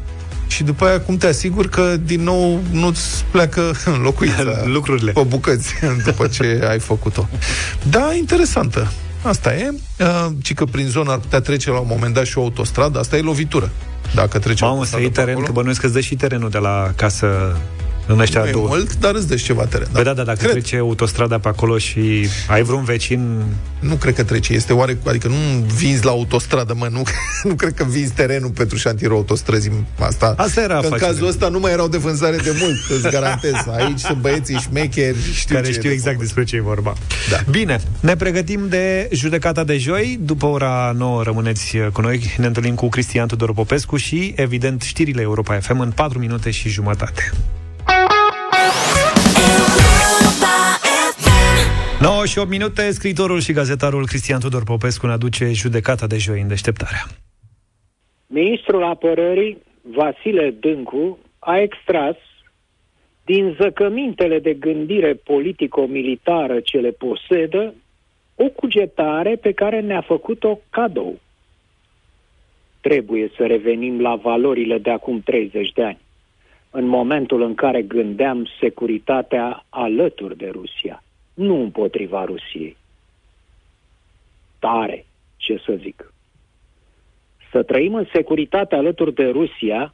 [0.53, 5.11] Și după aia cum te asiguri că din nou nu-ți pleacă în locuința Lucrurile.
[5.11, 5.73] pe bucăți
[6.05, 7.27] după ce ai făcut-o.
[7.89, 8.91] Da, interesantă.
[9.21, 9.73] Asta e.
[9.99, 12.99] Uh, ci că prin zonă ar putea trece la un moment dat și o autostradă.
[12.99, 13.69] Asta e lovitură.
[14.15, 16.91] Dacă trece Mamă, să iei teren, că bănuiesc că îți dă și terenul de la
[16.95, 17.57] casă
[18.07, 18.67] în ăștia nu e două.
[18.67, 19.87] mult, dar îți dă și ceva teren.
[19.91, 20.51] Păi da, da, dacă Cred.
[20.51, 23.43] trece autostrada pe acolo și ai vreun vecin...
[23.79, 24.53] Nu cred că trece.
[24.53, 27.03] Este oare, adică nu vinzi la autostradă, mă, nu,
[27.49, 29.85] nu cred că vinzi terenul pentru șantierul autostrăzii.
[29.99, 31.07] Asta, Asta era că în afacerea.
[31.07, 33.53] cazul ăsta nu mai erau de vânzare de mult, îți garantez.
[33.77, 36.23] Aici sunt băieții șmecheri, știu care ce e știu de exact făcut.
[36.25, 36.93] despre ce e vorba.
[37.29, 37.37] Da.
[37.49, 40.19] Bine, ne pregătim de judecata de joi.
[40.21, 42.33] După ora 9 rămâneți cu noi.
[42.37, 46.69] Ne întâlnim cu Cristian Tudor Popescu și, evident, știrile Europa FM în 4 minute și
[46.69, 47.31] jumătate.
[52.03, 56.41] 9 și 8 minute, scriitorul și gazetarul Cristian Tudor Popescu ne aduce judecata de joi
[56.41, 57.03] în deșteptarea.
[58.27, 62.15] Ministrul Apărării, Vasile Dâncu, a extras
[63.25, 67.73] din zăcămintele de gândire politico-militară ce le posedă
[68.35, 71.19] o cugetare pe care ne-a făcut-o cadou.
[72.81, 75.99] Trebuie să revenim la valorile de acum 30 de ani,
[76.69, 82.77] în momentul în care gândeam securitatea alături de Rusia, nu împotriva Rusiei.
[84.59, 85.05] Tare,
[85.37, 86.13] ce să zic.
[87.51, 89.93] Să trăim în securitate alături de Rusia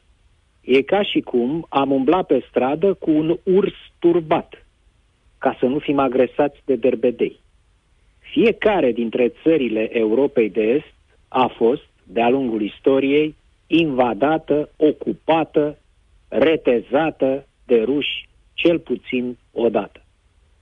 [0.62, 4.66] E ca și cum am umblat pe stradă cu un urs turbat,
[5.38, 7.40] ca să nu fim agresați de derbedei.
[8.20, 10.94] Fiecare dintre țările Europei de Est
[11.28, 13.36] a fost, de-a lungul istoriei,
[13.68, 15.78] invadată, ocupată,
[16.28, 20.02] retezată de ruși, cel puțin odată.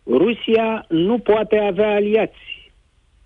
[0.10, 2.72] Rusia nu poate avea aliați.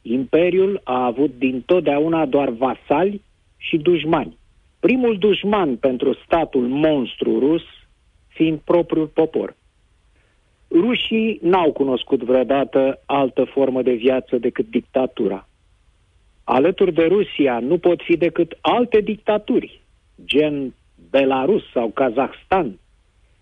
[0.01, 3.21] Imperiul a avut din totdeauna doar vasali
[3.57, 4.37] și dușmani.
[4.79, 7.63] Primul dușman pentru statul monstru rus
[8.27, 9.55] fiind propriul popor.
[10.71, 15.47] Rușii n-au cunoscut vreodată altă formă de viață decât dictatura.
[16.43, 19.81] Alături de Rusia nu pot fi decât alte dictaturi,
[20.25, 20.73] gen
[21.09, 22.79] Belarus sau Kazahstan,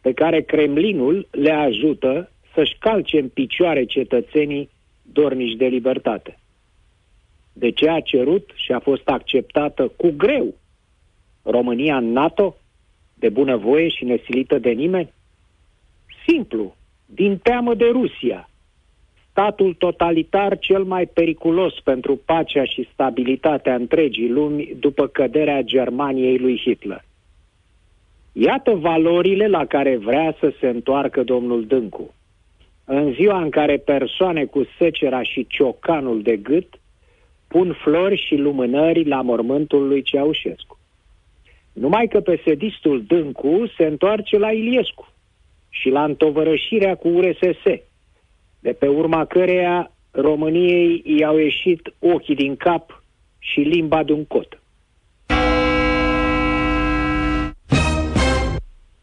[0.02, 2.30] pe care Kremlinul le ajută
[2.60, 4.70] să-și calce în picioare cetățenii
[5.02, 6.40] dornici de libertate.
[7.54, 10.56] De ce a cerut și a fost acceptată cu greu
[11.44, 12.56] România în NATO,
[13.14, 15.14] de bunăvoie și nesilită de nimeni?
[16.28, 18.50] Simplu, din teamă de Rusia,
[19.30, 26.58] statul totalitar cel mai periculos pentru pacea și stabilitatea întregii lumi după căderea Germaniei lui
[26.58, 27.04] Hitler.
[28.32, 32.14] Iată valorile la care vrea să se întoarcă domnul Dâncu.
[32.92, 36.80] În ziua în care persoane cu secera și ciocanul de gât
[37.48, 40.80] pun flori și lumânări la mormântul lui Ceaușescu.
[41.74, 45.14] Numai că pesedistul Dâncu se întoarce la Iliescu
[45.70, 47.64] și la întovărășirea cu URSS,
[48.60, 53.04] de pe urma căreia României i-au ieșit ochii din cap
[53.40, 54.62] și limba de un cot.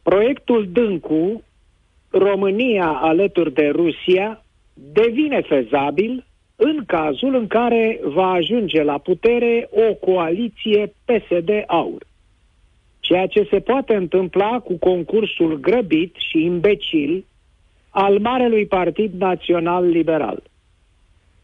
[0.03, 1.43] Proiectul Dâncu,
[2.11, 4.45] România alături de Rusia,
[4.75, 6.27] devine fezabil
[6.57, 12.07] în cazul în care va ajunge la putere o coaliție PSD-AUR
[13.07, 17.25] ceea ce se poate întâmpla cu concursul grăbit și imbecil
[17.91, 20.43] al Marelui Partid Național Liberal.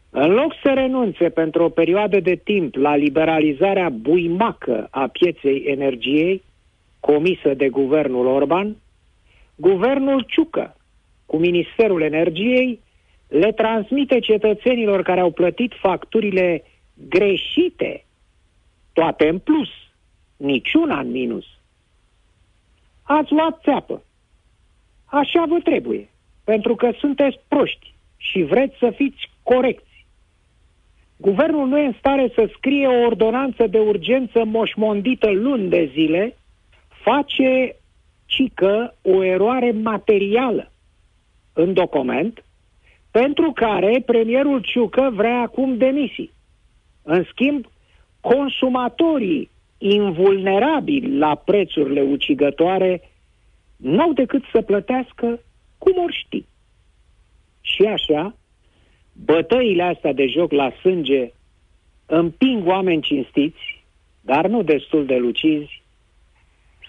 [0.09, 6.43] În loc să renunțe pentru o perioadă de timp la liberalizarea buimacă a pieței energiei,
[6.99, 8.75] comisă de guvernul Orban,
[9.55, 10.75] guvernul Ciucă,
[11.25, 12.79] cu Ministerul Energiei,
[13.27, 16.63] le transmite cetățenilor care au plătit facturile
[17.09, 18.05] greșite,
[18.93, 19.69] toate în plus,
[20.37, 21.45] niciuna în minus.
[23.03, 24.03] Ați luat țeapă.
[25.05, 26.09] Așa vă trebuie,
[26.43, 30.05] pentru că sunteți proști și vreți să fiți corecți.
[31.17, 36.37] Guvernul nu e în stare să scrie o ordonanță de urgență moșmondită luni de zile,
[36.87, 37.75] face
[38.25, 40.71] cică o eroare materială
[41.53, 42.43] în document,
[43.11, 46.31] pentru care premierul Ciucă vrea acum demisii.
[47.03, 47.65] În schimb,
[48.21, 53.09] consumatorii invulnerabili la prețurile ucigătoare,
[53.75, 55.39] n-au decât să plătească
[55.77, 56.45] cum or ști.
[57.61, 58.35] Și așa,
[59.25, 61.31] bătăile astea de joc la sânge
[62.05, 63.83] împing oameni cinstiți,
[64.21, 65.82] dar nu destul de lucizi,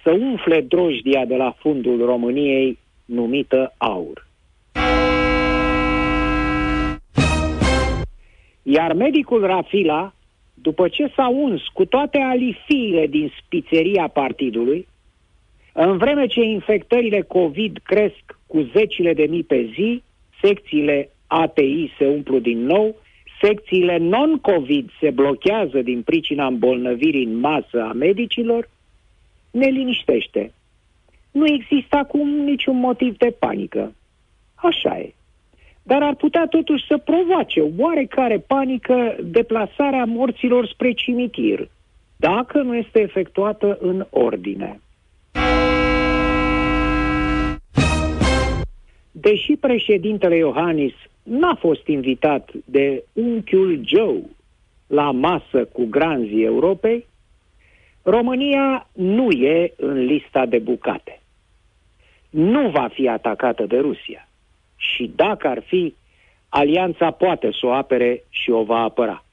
[0.05, 4.27] să umfle drojdia de la fundul României numită aur.
[8.63, 10.13] Iar medicul Rafila
[10.55, 14.87] după ce s-a uns cu toate alifiile din spițeria partidului,
[15.73, 20.03] în vreme ce infectările COVID cresc cu zecile de mii pe zi,
[20.43, 22.97] secțiile ATI se umplu din nou,
[23.43, 28.69] secțiile non-COVID se blochează din pricina îmbolnăvirii în masă a medicilor,
[29.55, 30.53] ne liniștește.
[31.31, 33.95] Nu există acum niciun motiv de panică.
[34.55, 35.13] Așa e
[35.87, 41.69] dar ar putea totuși să provoace oarecare panică deplasarea morților spre cimitir,
[42.17, 44.81] dacă nu este efectuată în ordine.
[49.11, 50.93] Deși președintele Iohannis
[51.23, 54.23] n-a fost invitat de unchiul Joe
[54.87, 57.07] la masă cu granzii Europei,
[58.07, 61.21] România nu e în lista de bucate.
[62.31, 64.29] Nu va fi atacată de Rusia
[64.77, 65.95] și dacă ar fi,
[66.49, 69.25] alianța poate să o apere și o va apăra.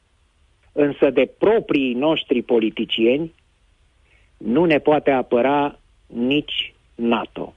[0.72, 3.34] Însă de proprii noștri politicieni
[4.38, 7.54] nu ne poate apăra nici NATO.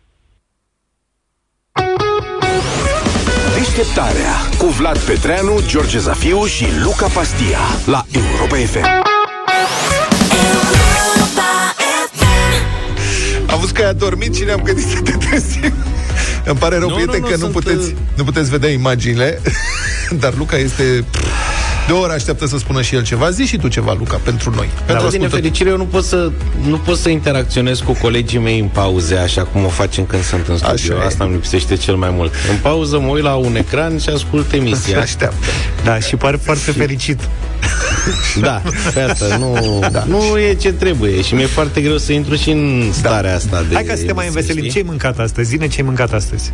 [3.54, 9.04] Deșteptarea cu Vlad Petreanu, George Zafiu și Luca Pastia la Europa FM.
[13.54, 15.72] Am văzut că ai dormit și ne-am gândit să te trezim.
[16.44, 18.70] Îmi pare rău, Nu, prieten, nu, nu, că nu sunt, puteți, uh, nu puteți vedea
[18.70, 19.40] imaginile,
[20.22, 21.04] dar Luca este
[21.86, 23.30] De o oră așteaptă să spună și el ceva.
[23.30, 24.68] Zi și tu ceva, Luca, pentru noi.
[24.74, 25.32] Dar, pentru din ascultători.
[25.32, 26.30] nefericire, eu nu pot, să,
[26.68, 30.48] nu pot să interacționez cu colegii mei în pauze, așa cum o facem când sunt
[30.48, 30.94] în studio.
[30.94, 31.06] Așa e.
[31.06, 32.32] Asta îmi lipsește cel mai mult.
[32.50, 35.00] În pauză mă uit la un ecran și ascult emisia.
[35.00, 35.46] Așteaptă.
[35.84, 37.20] Da, și pare foarte fericit.
[38.40, 38.62] Da,
[38.94, 40.04] pe asta nu, da.
[40.04, 43.66] nu e ce trebuie și mi-e foarte greu să intru și în starea asta de...
[43.68, 43.74] Da.
[43.74, 44.56] Hai ca să te mai înveselim.
[44.58, 44.70] știi?
[44.70, 45.48] Ce ai mâncat astăzi?
[45.48, 46.52] Zine ce ai mâncat astăzi.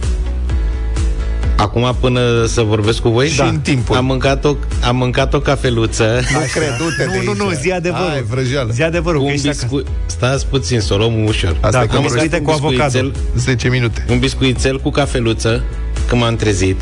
[1.57, 3.97] Acum până să vorbesc cu voi Și în timpul.
[3.97, 7.59] Am mâncat o, am mâncat o cafeluță Nu cred, du-te de Nu, nu, nu, aici.
[7.59, 8.09] zi adevărul.
[8.09, 8.71] Hai, vrăjeală.
[8.73, 9.63] Zi adevărul, cu că un ești acasă.
[9.71, 9.87] biscuit.
[10.07, 11.57] Stați puțin, să o luăm ușor.
[11.61, 12.85] Asta Da, e cu că biscuite un cu avocado.
[12.85, 14.05] biscuițel- 10 minute.
[14.11, 15.63] Un biscuițel cu cafeluță
[16.09, 16.81] Când m-am trezit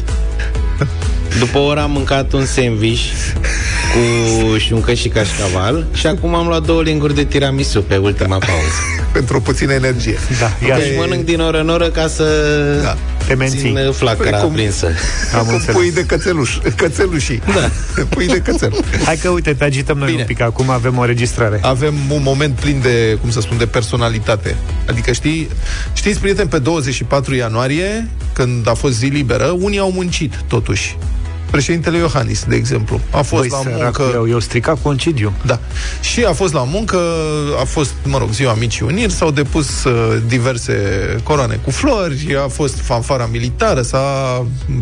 [1.39, 3.03] După o oră am mâncat un sandwich
[3.93, 8.79] Cu șuncă și cașcaval Și acum am luat două linguri de tiramisu Pe ultima pauză
[9.12, 10.18] Pentru o puțină energie.
[10.41, 12.24] Da, Deci ia, mănânc din oră în oră Ca să
[12.83, 12.97] Da.
[13.26, 13.59] te menții.
[13.59, 14.87] țin uh, flacăra Păi cum- aprinsă
[15.39, 15.74] Am Cum înțeles.
[15.76, 16.59] pui de cățeluș.
[16.76, 17.43] Cățelușii.
[17.47, 17.70] Da.
[18.14, 18.72] Pui de cățel.
[19.05, 20.20] Hai că uite, te agităm noi Bine.
[20.20, 20.41] un pic.
[20.41, 21.59] Acum avem o registrare.
[21.62, 24.57] Avem un moment plin de, cum să spun, de personalitate.
[24.89, 25.49] Adică știi,
[25.93, 30.97] știți, prieteni, pe 24 ianuarie, când a fost zi liberă, unii au muncit, totuși.
[31.51, 34.16] Președintele Iohannis, de exemplu, a fost Băi, la săracul, muncă...
[34.16, 35.32] eu, eu stricat concediu.
[35.46, 35.61] Da.
[36.01, 36.99] Și a fost la muncă,
[37.61, 40.74] a fost, mă rog, ziua Micii Uniri, s-au depus uh, diverse
[41.22, 44.03] coroane cu flori, a fost fanfara militară, s-a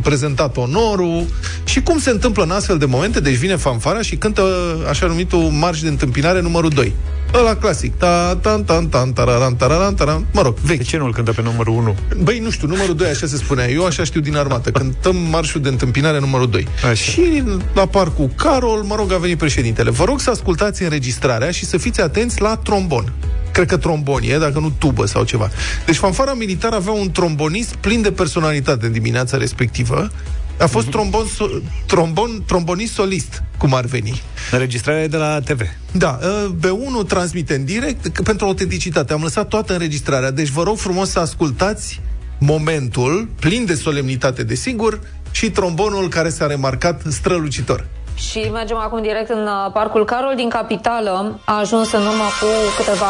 [0.02, 1.24] prezentat onorul
[1.64, 4.42] și cum se întâmplă în astfel de momente, deci vine fanfara și cântă
[4.88, 6.94] așa numitul marș de întâmpinare numărul 2.
[7.34, 7.94] Ăla clasic.
[7.94, 10.26] Ta, tan, tan, tan, tararan, tararan, tararan.
[10.32, 10.76] Mă rog, vechi.
[10.76, 11.96] De ce nu-l cântă pe numărul 1?
[12.22, 13.68] Băi, nu știu, numărul 2, așa se spunea.
[13.68, 14.70] Eu așa știu din armată.
[14.70, 16.66] Cântăm marșul de întâmpinare numărul 2.
[16.82, 16.94] Așa.
[16.94, 17.42] Și
[17.74, 19.90] la parcul Carol, mă rog, a venit președintele.
[19.90, 23.12] Vă rog să ascultați înregistrarea și să fiți atenți la trombon.
[23.52, 25.50] Cred că trombon e, dacă nu tubă sau ceva.
[25.86, 30.10] Deci fanfara militară avea un trombonist plin de personalitate în dimineața respectivă.
[30.58, 34.22] A fost trombon, so- trombon, trombonist solist, cum ar veni.
[34.52, 35.60] Înregistrarea e de la TV.
[35.92, 39.12] Da, uh, B1 transmite în direct că pentru autenticitate.
[39.12, 42.00] Am lăsat toată înregistrarea, deci vă rog frumos să ascultați
[42.38, 45.00] momentul, plin de solemnitate, desigur,
[45.30, 47.86] și trombonul care s-a remarcat strălucitor.
[48.14, 51.40] Și mergem acum direct în uh, Parcul Carol din capitală.
[51.44, 52.46] A ajuns în urmă cu
[52.76, 53.06] câteva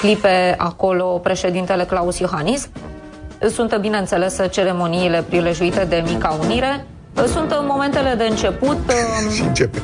[0.00, 2.68] clipe acolo președintele Claus Iohannis.
[3.48, 6.86] Sunt, bineînțeles, ceremoniile prilejuite de Mica Unire.
[7.26, 9.82] Sunt momentele de început um, Și începe.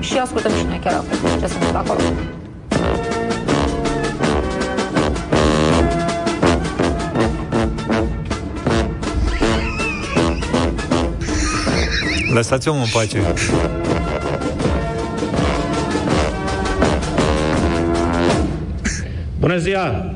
[0.00, 2.00] și ascultăm și noi chiar acum ce se întâmplă acolo.
[12.32, 13.20] Lăsați omul în pace.
[19.38, 20.15] Bună ziua!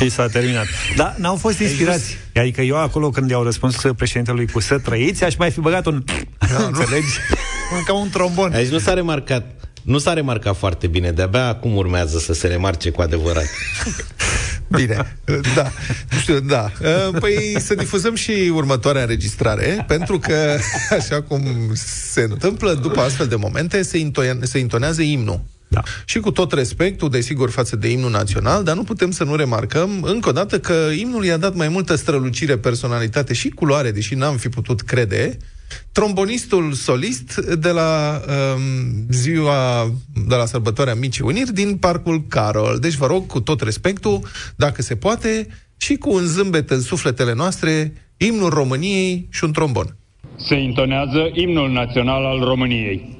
[0.00, 0.66] Și s-a terminat.
[0.96, 2.16] Da, n-au fost inspirați.
[2.34, 6.04] Adică eu acolo când i-au răspuns președintelui cu să trăiți, aș mai fi băgat un...
[6.38, 7.06] Da, înțelegi?
[7.86, 8.52] Ca un trombon.
[8.52, 9.44] Aici nu s-a remarcat
[9.82, 13.44] nu s-a remarcat foarte bine, de-abia acum urmează să se remarce cu adevărat.
[14.76, 15.18] Bine,
[15.54, 15.72] da,
[16.10, 16.72] nu știu, da.
[17.18, 20.58] Păi să difuzăm și următoarea înregistrare, pentru că,
[20.98, 21.72] așa cum
[22.12, 25.40] se întâmplă după astfel de momente, se, intoia- se intonează imnul.
[25.68, 25.82] Da.
[26.04, 30.02] Și cu tot respectul, desigur, față de imnul național, dar nu putem să nu remarcăm
[30.02, 34.36] încă o dată că imnul i-a dat mai multă strălucire, personalitate și culoare, deși n-am
[34.36, 35.36] fi putut crede,
[35.92, 39.92] trombonistul solist de la um, ziua,
[40.26, 42.78] de la sărbătoarea Micii Uniri din Parcul Carol.
[42.78, 44.20] Deci vă rog, cu tot respectul,
[44.56, 45.46] dacă se poate,
[45.76, 49.96] și cu un zâmbet în sufletele noastre, imnul României și un trombon.
[50.36, 53.17] Se intonează imnul național al României.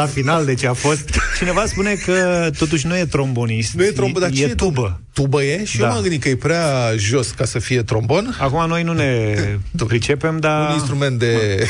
[0.00, 1.10] La final, deci a fost...
[1.38, 3.72] Cineva spune că totuși nu e trombonist.
[3.72, 5.00] Nu e trombon, dar ce e tubă.
[5.12, 5.64] Tubă e?
[5.64, 5.86] Și Da.
[5.86, 8.36] eu m-am gândit că e prea jos ca să fie trombon.
[8.40, 9.34] Acum noi nu ne
[9.86, 10.68] pricepem, dar...
[10.68, 11.66] Un instrument de...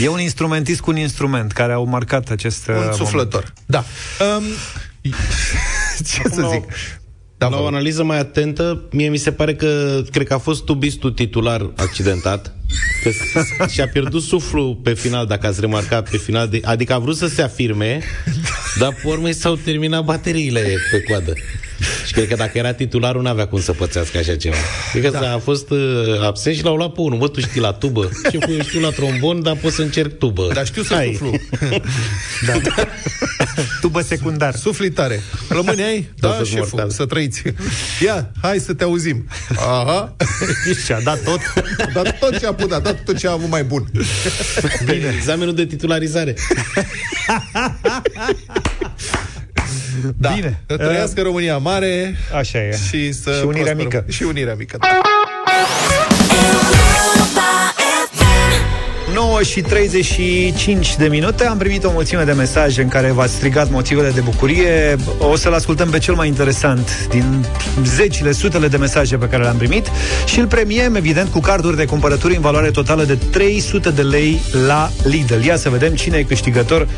[0.00, 3.52] E un instrumentist cu un instrument care au marcat acest uh, Un suflător.
[3.66, 3.84] Da.
[4.36, 4.44] Um,
[6.10, 6.64] ce să zic?
[7.38, 10.64] Da, la o analiză mai atentă, mie mi se pare că cred că a fost
[10.64, 12.57] tubistul titular accidentat
[13.02, 16.98] că s- și-a pierdut suflul pe final, dacă ați remarcat pe final, de, adică a
[16.98, 18.00] vrut să se afirme,
[18.78, 21.32] dar pe urmă i s-au terminat bateriile pe coadă.
[22.08, 24.56] Și cred că dacă era titularul, nu avea cum să pățească așa ceva.
[24.92, 25.32] Cred că da.
[25.32, 25.78] a fost uh,
[26.22, 27.18] absent și l-au luat pe unul.
[27.18, 28.10] Bă, tu știi la tubă.
[28.30, 30.50] Și eu știu la trombon, dar pot să încerc tubă.
[30.54, 31.16] Dar știu să Hai.
[31.18, 31.40] suflu.
[32.46, 32.52] da.
[33.80, 34.54] Tubă secundar.
[34.54, 35.20] Sufli tare.
[35.48, 36.08] Rămâne ai?
[36.20, 36.90] Da, Da, să-ți șeful, mortal.
[36.90, 37.42] să trăiți.
[38.04, 39.28] Ia, hai să te auzim.
[39.56, 40.16] Aha.
[40.84, 41.40] Și a dat tot.
[41.86, 43.90] A dat tot ce a putut, a dat tot ce a avut mai bun.
[44.84, 45.12] Bine.
[45.16, 46.34] Examenul de titularizare.
[50.16, 50.30] Da.
[50.34, 50.60] Bine.
[50.66, 52.14] Să trăiască România mare.
[52.34, 52.78] Așa e.
[52.88, 53.76] Și, să Și Unirea prosperăm.
[53.76, 54.04] Mică.
[54.08, 54.76] Și Unirea Mică.
[54.80, 55.00] Da.
[59.18, 61.46] 9 și 35 de minute.
[61.46, 64.96] Am primit o mulțime de mesaje În care v-ați strigat motivele de bucurie.
[65.18, 67.46] O să-l ascultăm pe cel mai interesant Din
[67.84, 69.86] zecile, sutele de mesaje Pe care le-am primit
[70.26, 74.40] Și îl premiem, evident, cu carduri de cumpărături În valoare totală de 300 de lei
[74.66, 75.44] La Lidl.
[75.46, 76.88] Ia să vedem cine e câștigător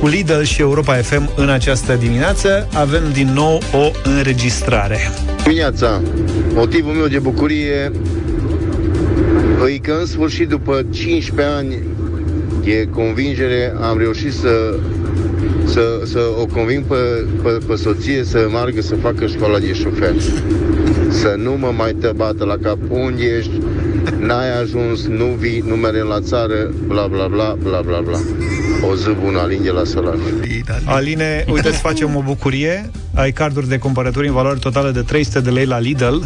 [0.00, 2.68] Cu Lidl și Europa FM în această dimineață.
[2.74, 4.98] Avem din nou o înregistrare.
[5.42, 6.00] Dimineața,
[6.54, 7.92] motivul meu de bucurie
[9.68, 11.78] e că în sfârșit după 15 ani
[12.64, 14.78] de convingere am reușit să,
[15.64, 20.14] să, să o conving pe, pe, pe soție să meargă să facă școala de șofer.
[21.08, 22.78] Să nu mă mai te bată la cap.
[22.88, 23.60] Unde ești,
[24.18, 28.18] n-ai ajuns, nu vii, nu mergi la țară, bla bla bla, bla bla bla.
[28.82, 30.14] O zi bună, Alin de la Solar.
[30.84, 32.90] Aline, uite, îți facem o bucurie.
[33.14, 36.16] Ai carduri de cumpărături în valoare totală de 300 de lei la Lidl.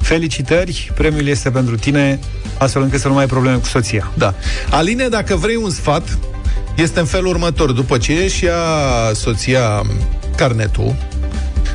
[0.00, 2.18] Felicitări, premiul este pentru tine,
[2.58, 4.10] astfel încât să nu mai ai probleme cu soția.
[4.14, 4.34] Da.
[4.70, 6.18] Aline, dacă vrei un sfat,
[6.76, 7.72] este în felul următor.
[7.72, 8.52] După ce își ia
[9.14, 9.82] soția
[10.36, 10.94] carnetul,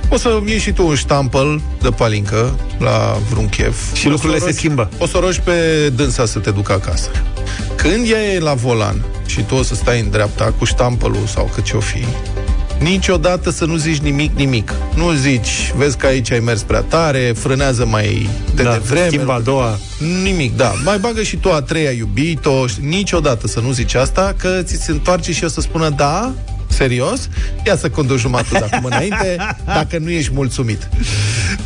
[0.10, 3.94] o să iei și tu un ștampăl de palincă la vreun chef.
[3.96, 4.90] Și O lucrurile să o se rogi- schimbă.
[4.98, 5.54] O să o rogi pe
[5.96, 7.10] dânsa să te ducă acasă.
[7.84, 11.52] Când ea e la volan și tu o să stai în dreapta cu ștampălul sau
[11.54, 12.06] cât ce-o fi,
[12.80, 14.74] niciodată să nu zici nimic, nimic.
[14.96, 19.08] Nu zici, vezi că aici ai mers prea tare, frânează mai de Da, devreme.
[19.08, 19.80] schimba a doua.
[20.24, 20.74] Nimic, da.
[20.84, 24.92] Mai bagă și tu a treia iubito, niciodată să nu zici asta, că ți se
[24.92, 26.34] întoarce și o să spună da,
[26.68, 27.30] serios,
[27.66, 29.36] ia să conduci jumătate de acum înainte,
[29.78, 30.90] dacă nu ești mulțumit.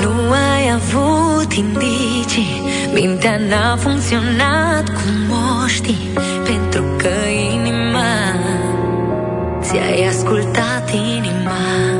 [0.01, 2.61] Nu ai avut indicii
[2.93, 6.09] Mintea n-a funcționat cum o știi
[6.45, 7.09] Pentru că
[7.53, 8.13] inima
[9.61, 11.92] Ți-ai ascultat inima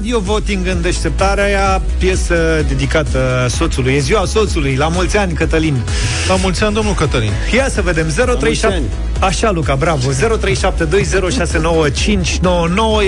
[0.00, 3.92] Radio Voting în deșteptarea aia, piesă dedicată soțului.
[3.92, 5.82] E ziua soțului, la mulți ani, Cătălin.
[6.28, 7.30] La mulți ani, domnul Cătălin.
[7.54, 8.82] Ia să vedem, 037...
[9.18, 10.10] Așa, Luca, bravo.
[10.10, 10.16] 0372069599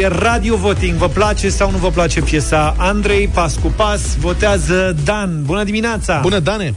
[0.02, 0.96] e Radio Voting.
[0.96, 3.28] Vă place sau nu vă place piesa Andrei?
[3.28, 5.42] Pas cu pas, votează Dan.
[5.44, 6.18] Bună dimineața!
[6.22, 6.74] Bună, Dane!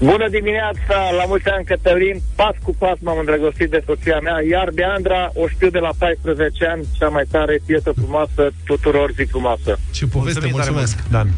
[0.00, 4.68] Bună dimineața, la mulți ani Cătălin, pas cu pas m-am îndrăgostit de soția mea, iar
[4.72, 9.22] de Andra o știu de la 14 ani, cea mai tare piesă frumoasă, tuturor zi
[9.22, 9.78] frumoasă.
[9.90, 10.96] Ce poveste, Mulțumim tare mulțumesc.
[10.96, 11.28] mult, Dan.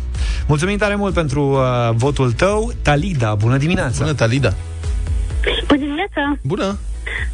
[0.46, 1.60] Mulțumim tare mult pentru uh,
[1.94, 2.72] votul tău.
[2.82, 3.98] Talida, bună dimineața!
[4.04, 4.54] Bună, Talida!
[5.66, 6.38] Bună dimineața!
[6.42, 6.78] Bună!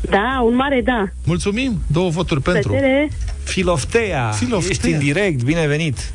[0.00, 1.04] Da, un mare da.
[1.24, 1.80] Mulțumim!
[1.86, 2.72] Două voturi pentru.
[2.72, 3.08] Vedere.
[3.44, 4.68] Filoftea, Filoftea.
[4.70, 6.12] ești în direct, bine venit!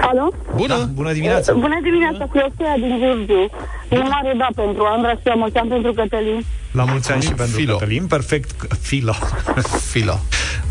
[0.00, 0.28] Alo?
[0.56, 0.76] Bună!
[0.76, 1.52] Da, bună dimineața!
[1.52, 3.50] Bună dimineața, cu Iosea din Giurgiu.
[3.90, 6.44] Un mare da pentru Andra și la mulți ani pentru Cătălin.
[6.72, 7.76] La mulți ani și pentru Filo.
[7.76, 9.14] Cătălin, perfect, Filo.
[9.92, 10.18] Filo.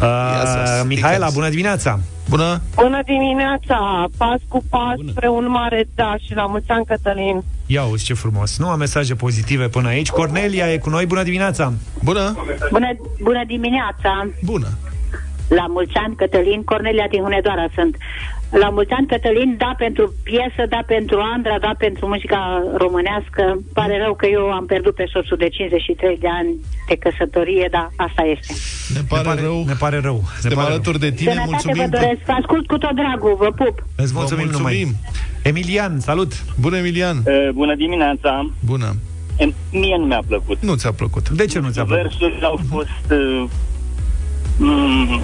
[0.01, 0.07] Uh,
[0.39, 1.34] Ia să Mihaela, sticați.
[1.34, 1.99] bună dimineața!
[2.30, 2.61] Bună!
[2.76, 7.43] Bună dimineața, pas cu pas spre un mare da și la mulți ani Cătălin.
[7.66, 8.57] Ia uzi ce frumos.
[8.57, 10.09] Nu am mesaje pozitive până aici.
[10.09, 11.74] Cornelia e cu noi, bună dimineața!
[12.03, 12.36] Bună!
[12.72, 12.88] Bună,
[13.22, 14.28] bună dimineața!
[14.43, 14.68] Bună!
[15.47, 17.97] La mulți ani, Cătălin, Cornelia din Hunedoara sunt.
[18.51, 23.59] La mulți ani, Cătălin, da pentru piesă, da pentru Andra, da pentru muzica românească.
[23.73, 26.49] Pare rău că eu am pierdut pe soțul de 53 de ani
[26.87, 28.53] de căsătorie, dar asta este.
[28.93, 29.63] Ne pare, ne pare rău.
[29.65, 30.15] Ne pare rău.
[30.23, 31.89] Ne Suntem pare alături de tine, Sănătate vă mulțumim.
[31.99, 33.75] doresc, vă ascult cu tot dragul, vă pup.
[33.77, 33.85] rău.
[33.95, 34.87] Îți mulțumim, Vă mulțumim.
[34.87, 34.95] numai.
[35.43, 36.31] Emilian, salut!
[36.59, 37.23] Bună, Emilian!
[37.53, 38.49] Bună dimineața!
[38.65, 38.95] Bună!
[39.71, 40.57] Mie nu mi-a plăcut.
[40.61, 41.29] Nu ți-a plăcut.
[41.29, 42.03] De ce nu ți-a plăcut?
[42.03, 43.11] Versurile au fost...
[43.11, 43.43] Uh,
[44.57, 45.21] mm,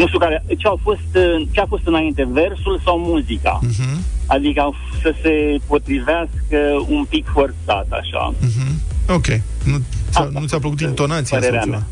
[0.00, 0.44] nu știu care...
[0.58, 3.58] Ce, au fost, uh, ce a fost înainte, versul sau muzica?
[3.62, 4.00] Mhm.
[4.26, 8.34] Adică au- să se potrivească un pic forțat, așa.
[8.40, 8.80] Mhm.
[9.08, 9.26] Ok.
[9.64, 9.76] Nu
[10.10, 11.76] ți-a, Asta nu ți-a plăcut intonația sau părerea ceva?
[11.76, 11.86] mea.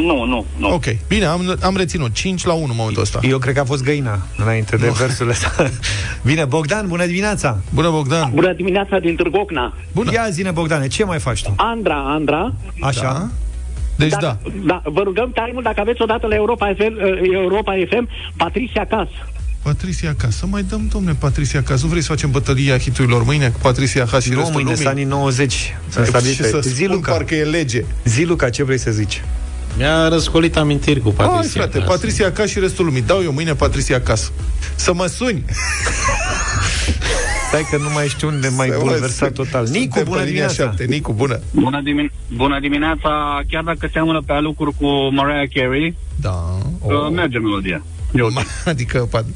[0.00, 0.68] Nu, nu, nu.
[0.72, 0.84] Ok.
[1.08, 2.12] Bine, am, am reținut.
[2.12, 3.18] 5 la 1 în momentul ăsta.
[3.22, 5.70] Eu cred că a fost găina înainte de versurile astea.
[6.30, 7.58] Bine, Bogdan, bună dimineața!
[7.74, 8.30] Bună, Bogdan!
[8.34, 9.74] Bună dimineața din Târgocna.
[9.92, 10.10] Bună!
[10.12, 11.52] Ia zine, Bogdane, ce mai faci tu?
[11.56, 12.52] Andra, Andra.
[12.80, 13.02] Așa?
[13.02, 13.28] Da.
[14.08, 14.18] Deci da.
[14.18, 14.82] Dacă, da.
[14.84, 19.08] Vă rugăm tare mult dacă aveți odată la Europa FM, uh, Europa FM Patricia Cas.
[19.62, 20.36] Patricia Cas.
[20.36, 21.82] Să mai dăm, domne, Patricia Cas.
[21.82, 24.82] Nu vrei să facem bătălia hiturilor mâine cu Patricia Cas și Nu, restul mâine lumii?
[24.84, 25.74] sunt anii 90.
[25.88, 26.48] Sunt Ce stabilite.
[26.48, 27.12] să Zi, spun, Luca.
[27.12, 27.84] parcă e lege.
[28.04, 29.22] Zi, Luca, ce vrei să zici?
[29.76, 31.60] Mi-a răscolit amintiri cu Hai, Patricia.
[31.60, 31.88] frate, Cas.
[31.88, 33.02] Patricia Cas și restul lumii.
[33.02, 34.32] Dau eu mâine Patricia Cas.
[34.74, 35.44] Să mă suni.
[37.54, 39.48] Stai că nu mai știu unde mai Să mă bulversat suni.
[39.48, 39.62] total.
[39.70, 40.62] Nicu, Suntem bună pe linia dimineața!
[40.62, 40.84] șapte.
[40.84, 41.40] Nicu, bună.
[41.52, 46.34] Bună, dimin- bună dimineața, chiar dacă seamănă pe lucruri cu Mariah Carey, Da.
[46.80, 47.10] oh.
[47.12, 47.84] merge melodia.
[48.14, 48.28] Eu
[48.72, 49.26] Adică, pa-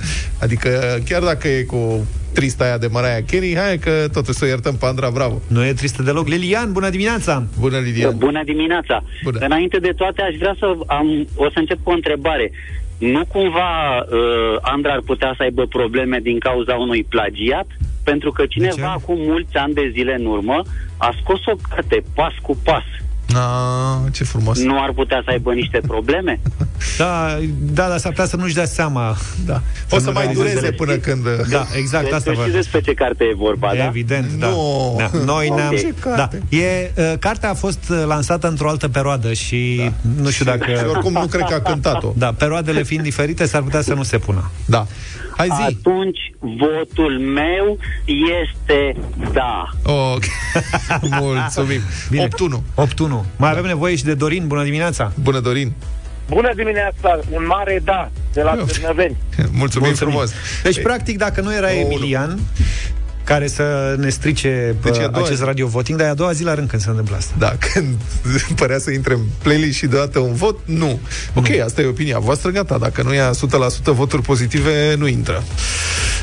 [0.41, 0.69] adică
[1.09, 4.75] chiar dacă e cu trista aia de Mariah Carey, hai că totuși să o iertăm
[4.77, 5.41] pe Andra, bravo.
[5.49, 6.29] Nu e tristă deloc.
[6.29, 7.47] Lilian, bună dimineața!
[7.59, 8.15] Bună, Lilian.
[8.19, 9.03] Bună dimineața!
[9.23, 9.39] Bună.
[9.41, 12.51] Înainte de toate, aș vrea să am, o să încep cu o întrebare.
[12.99, 17.67] Nu cumva uh, Andra ar putea să aibă probleme din cauza unui plagiat?
[18.11, 20.63] Pentru că cineva acum mulți ani de zile în urmă
[20.97, 22.87] a scos o carte pas cu pas.
[23.35, 24.63] A, ce frumos.
[24.63, 26.41] Nu ar putea să aibă niște probleme?
[26.99, 27.39] Da,
[27.73, 29.17] da, dar s-ar putea să nu-și dea seama.
[29.47, 29.63] Da.
[29.91, 31.23] O să mai dureze până când...
[31.51, 32.41] Da, exact, asta Deci vă...
[32.41, 33.85] știți despre ce carte e vorba, da?
[33.85, 34.49] Evident, da.
[34.49, 34.95] Nu.
[34.99, 35.19] da.
[35.25, 35.57] Noi Ok.
[35.57, 35.75] ne-am...
[35.75, 36.29] Ce Da.
[36.49, 40.23] E, uh, cartea a fost uh, lansată într-o altă perioadă și da.
[40.23, 40.65] nu știu dacă...
[40.65, 42.13] Și oricum nu cred că a cântat-o.
[42.17, 44.51] Da, perioadele fiind diferite, s-ar putea să nu se pună.
[44.67, 44.87] Da.
[45.39, 45.63] Hai zi.
[45.63, 47.79] Atunci, votul meu
[48.43, 48.97] este
[49.33, 49.69] da.
[49.83, 50.23] Ok.
[51.21, 51.81] Mulțumim.
[52.11, 52.29] Bine.
[52.29, 52.29] 8-1.
[52.29, 52.89] 8-1.
[53.37, 54.47] Mai avem nevoie și de Dorin.
[54.47, 55.13] Bună dimineața!
[55.23, 55.73] Bună, Dorin.
[56.29, 59.17] Bună dimineața, un mare da de la Târnăveni.
[59.53, 60.33] Mulțumim, frumos.
[60.63, 62.39] Deci, practic, dacă nu era Emilian,
[63.29, 65.45] care să ne strice Deci deci e a doua acest zi.
[65.45, 67.35] radio voting, dar e a doua zi la rând când se întâmplă asta.
[67.39, 67.95] Da, când
[68.61, 71.01] părea să intre în playlist și deodată un vot, nu.
[71.35, 72.79] Ok, asta e opinia voastră, gata.
[72.79, 73.35] Dacă nu ia 100%
[73.85, 75.43] voturi pozitive, nu intră.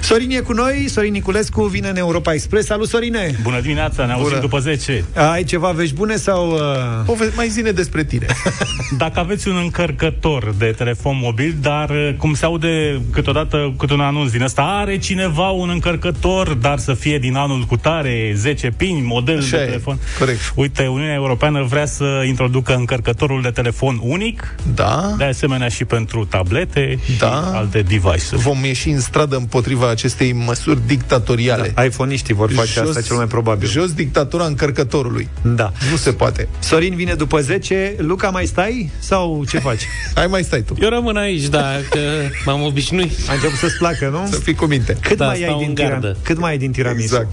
[0.02, 2.66] Sorin e cu noi, Sorin Niculescu vine în Europa Express.
[2.68, 3.40] Salut, Sorine!
[3.42, 4.40] Bună dimineața, ne auzim Bună.
[4.40, 5.06] după 10.
[5.32, 6.52] Ai ceva vești bune sau...
[6.52, 6.60] Uh...
[7.06, 8.26] Pove- mai zine despre tine.
[8.98, 14.00] Dacă aveți un încărcător de telefon mobil, dar uh, cum se aude câteodată câte un
[14.00, 18.72] anunț din ăsta, are cineva un încărcător, dar să fie din anul cu tare, 10
[18.78, 19.98] pini, model Așa de e, telefon.
[20.20, 20.40] corect.
[20.56, 25.14] Uite, Uniunea Europeană vrea să introducă încărcătorul de telefon unic, Da.
[25.18, 27.28] de asemenea și pentru tablete Da.
[27.28, 28.42] și alte device-uri.
[28.44, 31.72] Vom ieși în stradă împotriva acestei măsuri dictatoriale.
[31.76, 33.68] Da, iPhone-iștii vor face asta cel mai probabil.
[33.68, 35.28] Jos dictatura încărcătorului.
[35.42, 35.72] Da.
[35.92, 36.48] Nu se poate.
[36.60, 37.96] Sorin vine după 10.
[37.98, 38.90] Luca, mai stai?
[39.00, 39.82] Sau ce faci?
[40.16, 40.76] Hai mai stai tu.
[40.82, 42.00] Eu rămân aici, da, că
[42.46, 43.12] m-am obișnuit.
[43.30, 44.28] A început să-ți placă, nu?
[44.32, 44.98] Să fii cu minte.
[45.02, 46.18] Cât Da, mai stau ai din în tiram- gardă.
[46.24, 47.16] Cât mai ai din tiramisu?
[47.16, 47.28] Exact.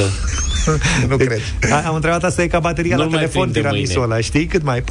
[0.00, 0.02] 40%.
[1.08, 1.40] Nu cred.
[1.70, 4.12] A- Am întrebat asta e ca bateria Nu-l la mai telefon prinde tiramisu mâine.
[4.12, 4.46] ăla, știi?
[4.46, 4.80] Cât mai?
[4.80, 4.84] 40%.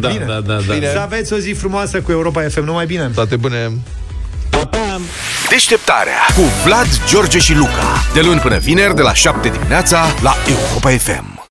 [0.00, 0.24] Da, bine.
[0.26, 0.72] da, da, da.
[0.74, 0.90] Bine.
[0.92, 2.64] Să aveți o zi frumoasă cu Europa FM.
[2.64, 3.10] Numai bine.
[3.14, 3.70] Toate bune.
[5.50, 8.02] Deșteptarea cu Vlad, George și Luca.
[8.14, 11.39] De luni până vineri, de la 7 dimineața, la Europa FM.